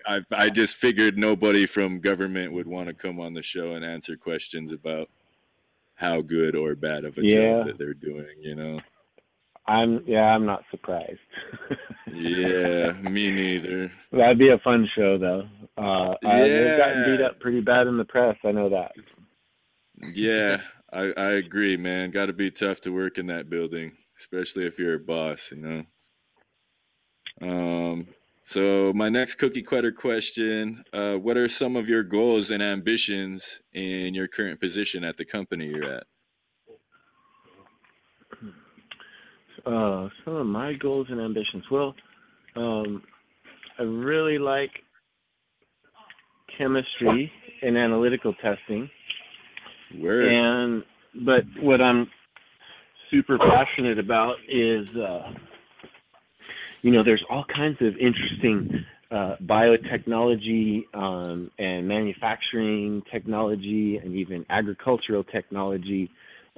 [0.05, 3.85] I I just figured nobody from government would want to come on the show and
[3.85, 5.09] answer questions about
[5.95, 7.57] how good or bad of a yeah.
[7.57, 8.35] job that they're doing.
[8.41, 8.79] You know.
[9.67, 11.19] I'm yeah, I'm not surprised.
[12.11, 13.91] yeah, me neither.
[14.11, 15.47] That'd be a fun show though.
[15.77, 16.29] Uh, yeah.
[16.29, 18.37] Uh, they've gotten beat up pretty bad in the press.
[18.43, 18.93] I know that.
[20.13, 20.61] Yeah,
[20.91, 22.09] I, I agree, man.
[22.11, 25.57] Got to be tough to work in that building especially if you're a boss, you
[25.57, 25.83] know.
[27.41, 28.07] Um,
[28.43, 33.61] so my next cookie cutter question: uh, What are some of your goals and ambitions
[33.73, 36.03] in your current position at the company you're at?
[39.65, 41.69] Uh, some of my goals and ambitions.
[41.69, 41.95] Well,
[42.55, 43.03] um,
[43.77, 44.83] I really like
[46.57, 47.31] chemistry
[47.61, 48.89] and analytical testing.
[49.97, 50.27] Where?
[50.29, 50.83] And
[51.13, 52.09] but what I'm
[53.09, 55.31] super passionate about is, uh,
[56.81, 64.45] you know, there's all kinds of interesting uh, biotechnology um, and manufacturing technology and even
[64.49, 66.11] agricultural technology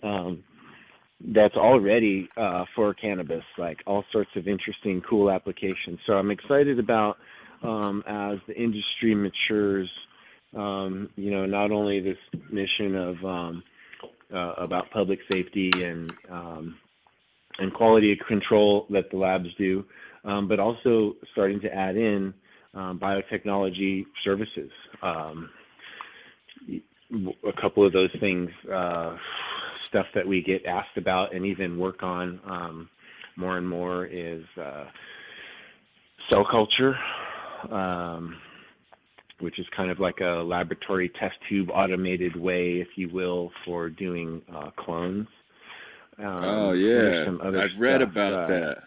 [0.03, 0.43] um,
[1.23, 5.99] that's already uh, for cannabis, like all sorts of interesting, cool applications.
[6.05, 7.19] So I'm excited about
[7.63, 9.89] um, as the industry matures,
[10.55, 12.17] um, you know, not only this
[12.49, 13.63] mission of um,
[14.33, 16.77] uh, about public safety and um,
[17.59, 19.85] and quality control that the labs do,
[20.23, 22.33] um, but also starting to add in
[22.73, 24.71] um, biotechnology services.
[25.01, 25.49] Um,
[27.43, 29.17] a couple of those things, uh,
[29.89, 32.89] stuff that we get asked about and even work on um,
[33.35, 34.85] more and more is uh,
[36.29, 36.97] cell culture.
[39.41, 43.89] Which is kind of like a laboratory test tube automated way, if you will, for
[43.89, 45.27] doing uh, clones.
[46.17, 48.83] Um, oh yeah, I've read about uh, that.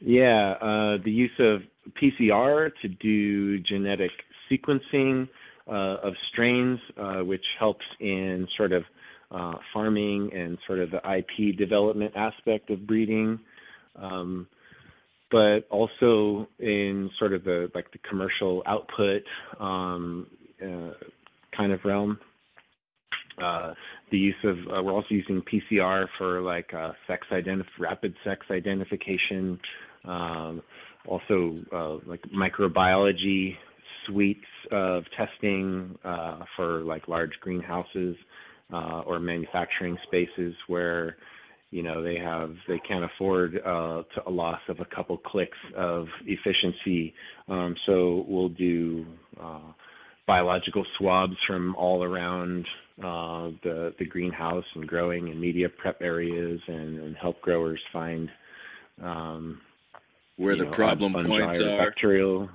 [0.00, 4.12] Yeah, uh, the use of PCR to do genetic
[4.50, 5.28] sequencing
[5.68, 8.84] uh, of strains, uh, which helps in sort of
[9.30, 13.38] uh, farming and sort of the IP development aspect of breeding.
[13.96, 14.48] Um,
[15.30, 19.24] but also in sort of the like the commercial output
[19.58, 20.26] um,
[20.62, 20.92] uh,
[21.52, 22.18] kind of realm.
[23.38, 23.74] Uh,
[24.10, 28.46] the use of uh, we're also using PCR for like uh, sex identif- rapid sex
[28.50, 29.60] identification.
[30.04, 30.62] Um,
[31.06, 33.56] also uh, like microbiology
[34.04, 38.16] suites of testing uh, for like large greenhouses
[38.70, 41.16] or manufacturing spaces where
[41.70, 45.58] you know they have they can't afford uh, to a loss of a couple clicks
[45.74, 47.14] of efficiency.
[47.48, 49.06] Um, so we'll do
[49.40, 49.72] uh,
[50.26, 52.66] biological swabs from all around
[53.02, 58.30] uh, the the greenhouse and growing and media prep areas and, and help growers find
[59.02, 59.60] um,
[60.36, 61.78] where the know, problem points are.
[61.78, 62.50] Bacterial.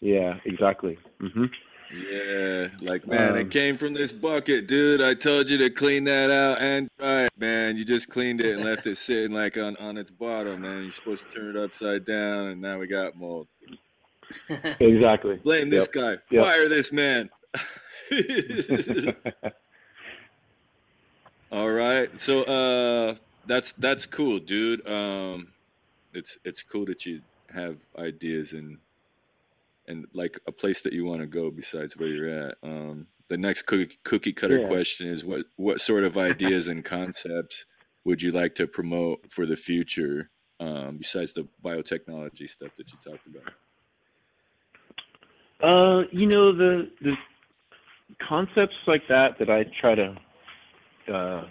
[0.00, 0.98] Yeah, exactly.
[1.20, 1.46] Mm-hmm.
[1.92, 5.00] Yeah, like man, um, it came from this bucket, dude.
[5.00, 7.76] I told you to clean that out and dry it, man.
[7.76, 10.82] You just cleaned it and left it sitting like on on its bottom, man.
[10.82, 13.46] You're supposed to turn it upside down, and now we got mold.
[14.80, 15.36] Exactly.
[15.36, 15.92] Blame this yep.
[15.92, 16.16] guy.
[16.30, 16.44] Yep.
[16.44, 17.30] Fire this man.
[21.52, 22.18] All right.
[22.18, 23.14] So uh
[23.46, 24.86] that's that's cool, dude.
[24.88, 25.48] Um
[26.12, 27.20] it's it's cool that you
[27.52, 28.78] have ideas and
[29.88, 32.56] and like a place that you want to go besides where you're at.
[32.62, 34.68] Um, the next cookie, cookie cutter yeah.
[34.68, 37.64] question is what what sort of ideas and concepts
[38.04, 40.30] would you like to promote for the future
[40.60, 43.52] um, besides the biotechnology stuff that you talked about?
[45.60, 47.16] Uh, you know the the
[48.18, 50.16] concepts like that that I try to
[51.12, 51.44] uh,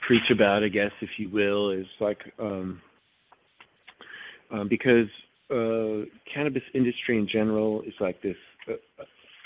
[0.00, 2.80] preach about, I guess, if you will, is like um,
[4.50, 5.08] um, because
[5.50, 8.36] uh, cannabis industry in general is like this
[8.68, 8.74] uh,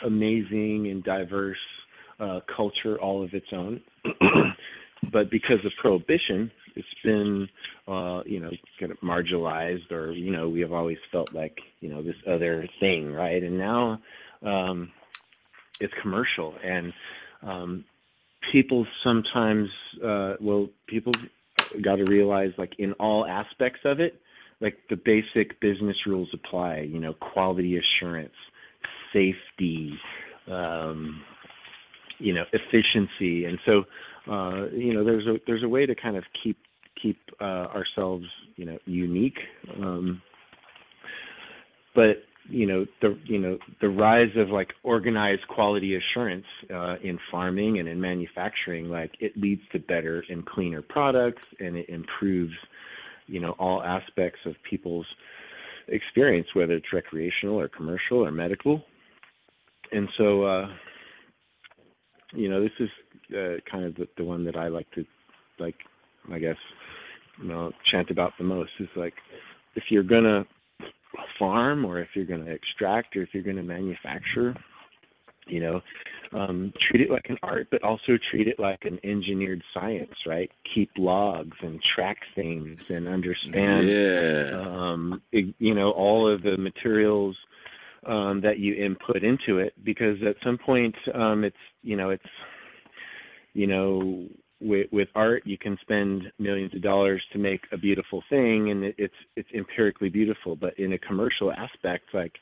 [0.03, 1.59] amazing and diverse
[2.21, 3.81] uh, culture all of its own.
[5.11, 7.49] but because of prohibition, it's been,
[7.87, 11.89] uh, you know, kind of marginalized, or you know, we have always felt like, you
[11.89, 13.43] know, this other thing, right?
[13.43, 14.01] And now
[14.43, 14.93] um,
[15.81, 16.93] it's commercial, and
[17.43, 17.85] um,
[18.41, 19.71] people sometimes,
[20.03, 21.13] uh, well, people
[21.81, 24.21] got to realize like in all aspects of it,
[24.61, 26.81] like the basic business rules apply.
[26.81, 28.35] You know, quality assurance,
[29.13, 29.99] safety,
[30.49, 31.23] um,
[32.19, 33.87] you know, efficiency, and so
[34.29, 36.59] uh, you know, there's a there's a way to kind of keep
[36.95, 38.27] keep uh, ourselves,
[38.57, 39.41] you know, unique.
[39.81, 40.23] Um,
[41.95, 47.19] but you know the you know the rise of like organized quality assurance uh, in
[47.31, 52.57] farming and in manufacturing like it leads to better and cleaner products and it improves
[53.29, 55.07] you know all aspects of people's
[55.87, 58.85] experience whether it's recreational or commercial or medical.
[59.93, 60.71] And so uh,
[62.33, 62.91] you know this is
[63.37, 65.07] uh, kind of the, the one that I like to
[65.59, 65.77] like
[66.31, 66.59] I guess
[67.41, 69.15] you know chant about the most is like
[69.75, 70.47] if you're gonna
[71.39, 74.55] farm or if you're to extract or if you're to manufacture,
[75.49, 75.83] you know,
[76.33, 80.51] um, treat it like an art, but also treat it like an engineered science, right?
[80.75, 84.61] Keep logs and track things and understand, yeah.
[84.61, 87.37] um, it, you know, all of the materials
[88.05, 92.29] um, that you input into it, because at some point, um, it's, you know, it's,
[93.55, 94.27] you know,
[94.61, 98.85] with, with art, you can spend millions of dollars to make a beautiful thing, and
[98.85, 100.57] it, it's it's empirically beautiful.
[100.57, 102.39] But in a commercial aspect, like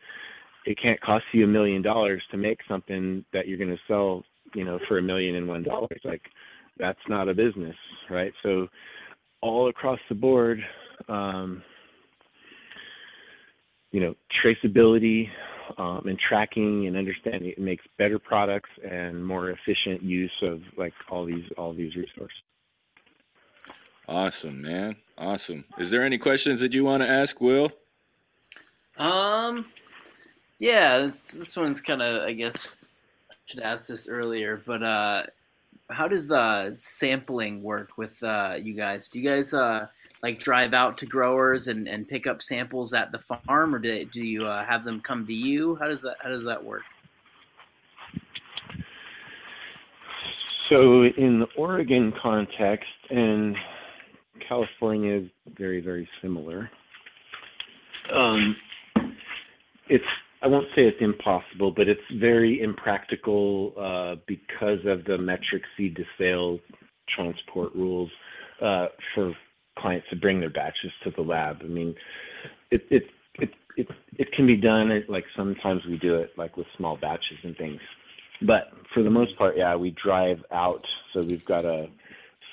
[0.66, 4.24] it can't cost you a million dollars to make something that you're going to sell,
[4.54, 6.00] you know, for a million and one dollars.
[6.04, 6.30] Like
[6.76, 7.76] that's not a business,
[8.10, 8.34] right?
[8.42, 8.68] So
[9.40, 10.66] all across the board,
[11.08, 11.62] um,
[13.92, 15.30] you know, traceability,
[15.78, 20.94] um, and tracking and understanding it makes better products and more efficient use of like
[21.08, 22.38] all these all these resources.
[24.08, 24.96] Awesome, man.
[25.18, 25.64] Awesome.
[25.78, 27.72] Is there any questions that you want to ask, Will?
[28.96, 29.66] Um,
[30.58, 32.76] yeah, this, this one's kind of, I guess,
[33.30, 35.22] I should ask this earlier, but uh,
[35.90, 39.08] how does the sampling work with uh, you guys?
[39.08, 39.86] Do you guys uh,
[40.22, 44.04] like drive out to growers and, and pick up samples at the farm, or do,
[44.06, 45.76] do you uh, have them come to you?
[45.76, 46.82] How does that how does that work?
[50.68, 53.56] So in the Oregon context, and
[54.40, 56.70] California is very very similar.
[58.12, 58.56] Um,
[59.88, 60.04] it's
[60.46, 65.96] I won't say it's impossible, but it's very impractical uh, because of the Metrc seed
[65.96, 66.60] to sale
[67.08, 68.12] transport rules
[68.60, 69.34] uh, for
[69.74, 71.62] clients to bring their batches to the lab.
[71.64, 71.96] I mean,
[72.70, 73.10] it it
[73.40, 75.04] it it, it can be done.
[75.08, 77.80] Like sometimes we do it like with small batches and things,
[78.40, 80.86] but for the most part, yeah, we drive out.
[81.12, 81.90] So we've got a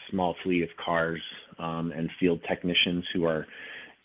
[0.10, 1.22] small fleet of cars
[1.60, 3.46] um, and field technicians who are,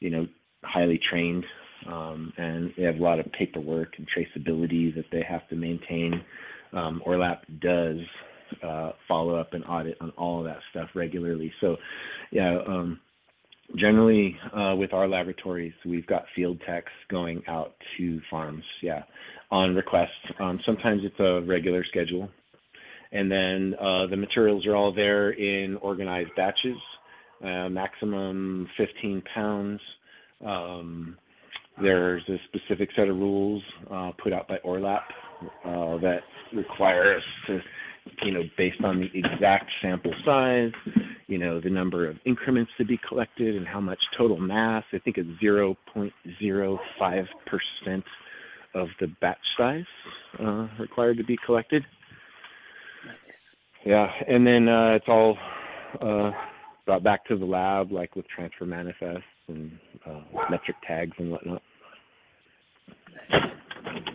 [0.00, 0.28] you know,
[0.62, 1.46] highly trained
[1.86, 6.24] um, and they have a lot of paperwork and traceability that they have to maintain.
[6.72, 8.00] Um, ORLAP does
[8.62, 11.52] uh, follow up and audit on all of that stuff regularly.
[11.60, 11.78] So,
[12.30, 13.00] yeah, um,
[13.74, 19.04] generally uh, with our laboratories, we've got field techs going out to farms, yeah,
[19.50, 20.12] on request.
[20.38, 22.30] Um, sometimes it's a regular schedule.
[23.10, 26.76] And then uh, the materials are all there in organized batches,
[27.42, 29.80] uh, maximum 15 pounds.
[30.44, 31.16] Um,
[31.80, 35.04] there's a specific set of rules uh, put out by ORLAP
[35.64, 37.62] uh, that require us to,
[38.22, 40.72] you know, based on the exact sample size,
[41.26, 44.84] you know, the number of increments to be collected and how much total mass.
[44.92, 48.02] I think it's 0.05%
[48.74, 49.86] of the batch size
[50.38, 51.86] uh, required to be collected.
[53.26, 53.56] Nice.
[53.84, 55.38] Yeah, and then uh, it's all
[56.00, 56.32] uh,
[56.84, 61.62] brought back to the lab, like with transfer manifests and uh, Metrc tags and whatnot.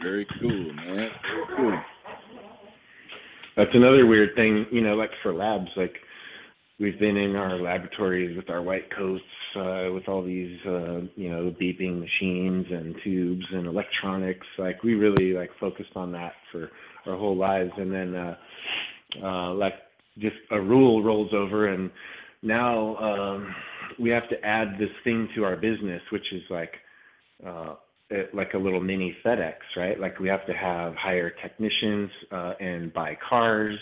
[0.01, 1.11] Very cool, man.
[1.23, 1.79] Very cool.
[3.55, 6.01] That's another weird thing, you know, like for labs, like
[6.79, 9.23] we've been in our laboratories with our white coats,
[9.55, 14.47] uh, with all these, uh, you know, beeping machines and tubes and electronics.
[14.57, 16.71] Like we really like focused on that for
[17.05, 18.37] our whole lives, and then uh,
[19.21, 19.75] uh, like
[20.17, 21.91] just a rule rolls over, and
[22.41, 23.55] now um,
[23.99, 26.79] we have to add this thing to our business, which is like
[27.45, 27.75] uh,
[28.33, 29.99] like a little mini FedEx, right?
[29.99, 33.79] Like we have to have hire technicians uh, and buy cars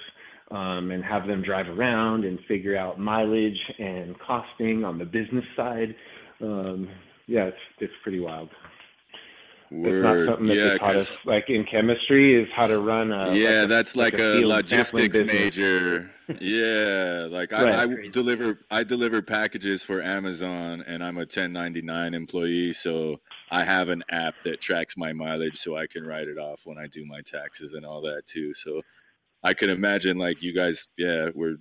[0.52, 5.46] um, and have them drive around and figure out mileage and costing on the business
[5.56, 5.96] side.
[6.42, 6.90] Um,
[7.28, 8.50] yeah, it's it's pretty wild.
[9.72, 9.96] Word.
[9.96, 13.12] It's not something that yeah, they taught us like in chemistry is how to run
[13.12, 17.76] a yeah like a, that's like, like a, a, logistics major yeah like Right.
[17.76, 23.20] I, I deliver i deliver packages for amazon and i'm a 1099 employee so
[23.50, 26.78] i have an app that tracks my mileage so i can write it off when
[26.78, 28.82] i do my taxes and all that too so
[29.44, 31.58] i can imagine like you guys yeah we're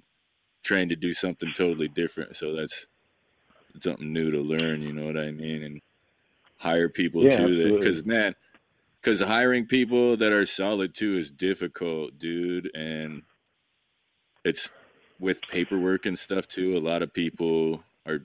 [0.62, 2.87] trained to do something totally different so that's
[3.81, 4.82] something new to learn.
[4.82, 5.62] You know what I mean?
[5.62, 5.81] And
[6.61, 7.78] hire people yeah, too.
[7.78, 8.35] Because man,
[9.01, 12.70] because hiring people that are solid too is difficult, dude.
[12.74, 13.23] And
[14.45, 14.70] it's
[15.19, 16.77] with paperwork and stuff too.
[16.77, 18.20] A lot of people are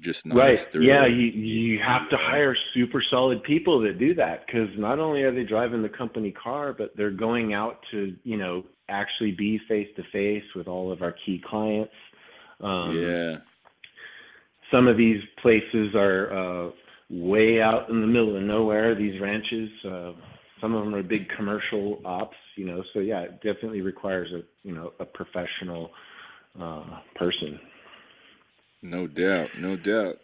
[0.00, 0.66] just not right.
[0.74, 5.22] Yeah, you you have to hire super solid people that do that because not only
[5.24, 9.58] are they driving the company car, but they're going out to you know actually be
[9.58, 11.94] face to face with all of our key clients.
[12.60, 13.36] Um, yeah.
[14.70, 16.70] Some of these places are uh,
[17.10, 18.94] way out in the middle of nowhere.
[18.94, 19.70] These ranches.
[19.84, 20.12] Uh,
[20.60, 22.82] some of them are big commercial ops, you know.
[22.92, 25.92] So yeah, it definitely requires a you know a professional
[26.58, 27.60] uh, person.
[28.82, 30.18] No doubt, no doubt.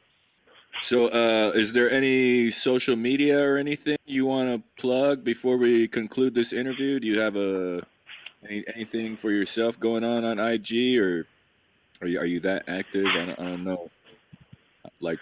[0.82, 5.88] So, uh, is there any social media or anything you want to plug before we
[5.88, 7.00] conclude this interview?
[7.00, 7.82] Do you have a
[8.48, 11.26] any, anything for yourself going on on IG, or
[12.00, 13.06] are you are you that active?
[13.06, 13.90] I don't, I don't know.
[15.00, 15.20] Like,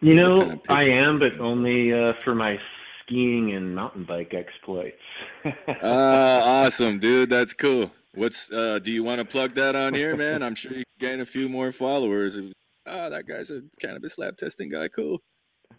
[0.00, 2.58] you know, kind of I am, but only uh, for my
[3.02, 4.96] skiing and mountain bike exploits.
[5.82, 7.30] Ah, awesome, dude.
[7.30, 7.90] That's cool.
[8.14, 10.42] What's uh do you want to plug that on here, man?
[10.42, 12.38] I'm sure you can gain a few more followers.
[12.86, 14.88] Oh, that guy's a cannabis lab testing guy.
[14.88, 15.20] Cool.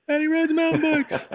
[0.07, 1.14] And he rides mountain bikes.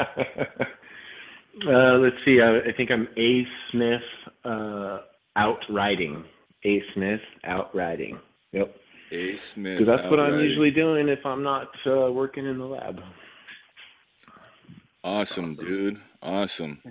[1.67, 2.41] uh, let's see.
[2.41, 4.03] I, I, think I'm A Smith
[4.45, 4.99] uh,
[5.37, 6.25] out riding.
[6.65, 8.19] A Smith out riding.
[8.53, 8.75] Yep.
[9.13, 9.79] A Smith.
[9.79, 13.01] Because that's what I'm usually doing if I'm not uh, working in the lab.
[15.05, 15.65] Awesome, awesome.
[15.65, 16.01] dude.
[16.23, 16.83] Awesome.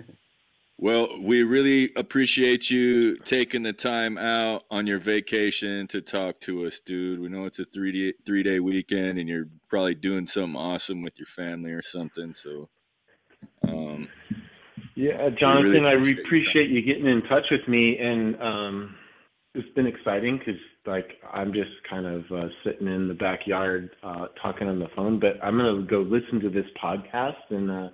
[0.78, 6.66] Well, we really appreciate you taking the time out on your vacation to talk to
[6.66, 7.18] us, dude.
[7.18, 11.02] We know it's a three day three day weekend, and you're probably doing something awesome
[11.02, 12.34] with your family or something.
[12.34, 12.68] So,
[13.66, 14.08] um,
[14.94, 18.96] yeah, Jonathan, really I appreciate, appreciate you getting in touch with me, and um,
[19.56, 24.28] it's been exciting because like I'm just kind of uh, sitting in the backyard uh,
[24.40, 27.70] talking on the phone, but I'm gonna go listen to this podcast and.
[27.70, 27.88] Uh,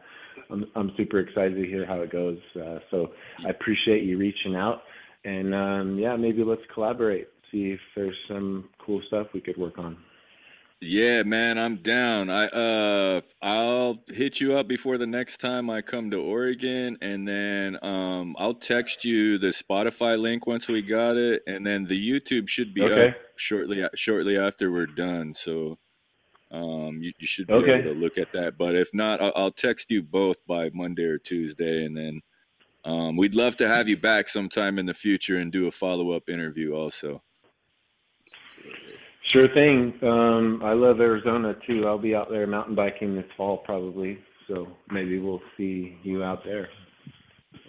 [0.50, 2.38] I'm, I'm super excited to hear how it goes.
[2.54, 3.12] Uh, so
[3.44, 4.82] I appreciate you reaching out,
[5.24, 7.28] and um, yeah, maybe let's collaborate.
[7.50, 9.96] See if there's some cool stuff we could work on.
[10.84, 12.28] Yeah, man, I'm down.
[12.28, 17.26] I uh I'll hit you up before the next time I come to Oregon and
[17.26, 22.10] then um I'll text you the Spotify link once we got it and then the
[22.10, 23.10] YouTube should be okay.
[23.10, 25.34] up shortly shortly after we're done.
[25.34, 25.78] So
[26.50, 27.74] um, you, you, should be okay.
[27.74, 28.58] able to look at that.
[28.58, 32.20] But if not, I'll, I'll, text you both by Monday or Tuesday, and then
[32.84, 36.10] um, we'd love to have you back sometime in the future and do a follow
[36.10, 37.22] up interview also.
[39.32, 39.94] Sure thing.
[40.04, 41.88] Um, I love Arizona too.
[41.88, 46.44] I'll be out there mountain biking this fall probably, so maybe we'll see you out
[46.44, 46.68] there.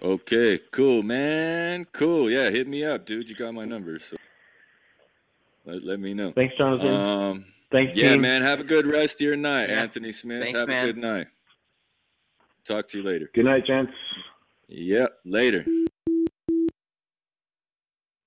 [0.01, 1.85] Okay, cool, man.
[1.93, 2.29] Cool.
[2.29, 3.29] Yeah, hit me up, dude.
[3.29, 4.17] You got my number, so
[5.63, 6.33] let, let me know.
[6.33, 6.93] Thanks, Jonathan.
[6.93, 8.21] Um, Thanks, yeah, team.
[8.21, 8.41] man.
[8.41, 9.83] Have a good rest of your night, yeah.
[9.83, 10.41] Anthony Smith.
[10.41, 10.83] Thanks, have man.
[10.83, 11.27] a good night.
[12.65, 13.29] Talk to you later.
[13.33, 13.93] Good night, gents.
[14.67, 15.65] Yep, later.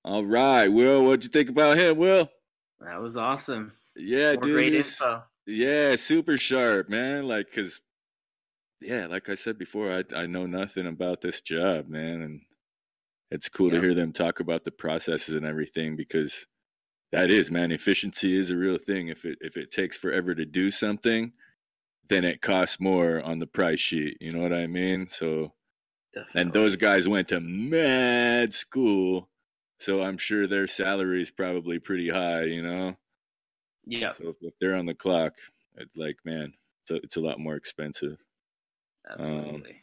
[0.03, 1.05] All right, Will.
[1.05, 2.31] What'd you think about him, Will?
[2.79, 3.73] That was awesome.
[3.95, 4.53] Yeah, More dude.
[4.53, 5.23] Great info.
[5.45, 7.27] Yeah, super sharp, man.
[7.27, 7.79] Like, cause,
[8.81, 12.41] yeah, like I said before, I I know nothing about this job, man, and
[13.31, 13.81] it's cool yep.
[13.81, 16.45] to hear them talk about the processes and everything because
[17.11, 17.71] that is, man.
[17.71, 19.07] Efficiency is a real thing.
[19.07, 21.31] If it if it takes forever to do something,
[22.09, 24.17] then it costs more on the price sheet.
[24.19, 25.07] You know what I mean?
[25.07, 25.53] So,
[26.13, 26.41] Definitely.
[26.41, 29.29] and those guys went to mad school,
[29.79, 32.43] so I'm sure their salary is probably pretty high.
[32.43, 32.97] You know?
[33.85, 34.11] Yeah.
[34.11, 35.33] So if, if they're on the clock,
[35.75, 38.17] it's like, man, it's a, it's a lot more expensive.
[39.09, 39.71] Absolutely.
[39.71, 39.75] Um,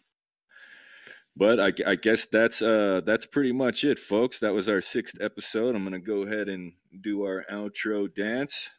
[1.36, 4.38] but I, I, guess that's uh that's pretty much it, folks.
[4.38, 5.74] That was our sixth episode.
[5.74, 6.72] I'm gonna go ahead and
[7.02, 8.70] do our outro dance.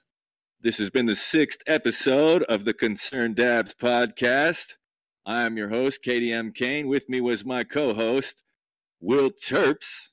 [0.61, 4.75] This has been the sixth episode of the Concerned Dabs podcast.
[5.25, 6.87] I am your host, KDM Kane.
[6.87, 8.41] With me was my co-host,
[9.01, 10.09] Will Terps.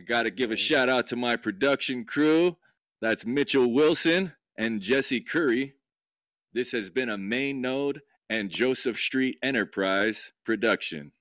[0.00, 2.56] I got to give a shout out to my production crew.
[3.02, 5.74] That's Mitchell Wilson and Jesse Curry.
[6.54, 8.00] This has been a main node
[8.30, 11.12] and Joseph Street Enterprise production.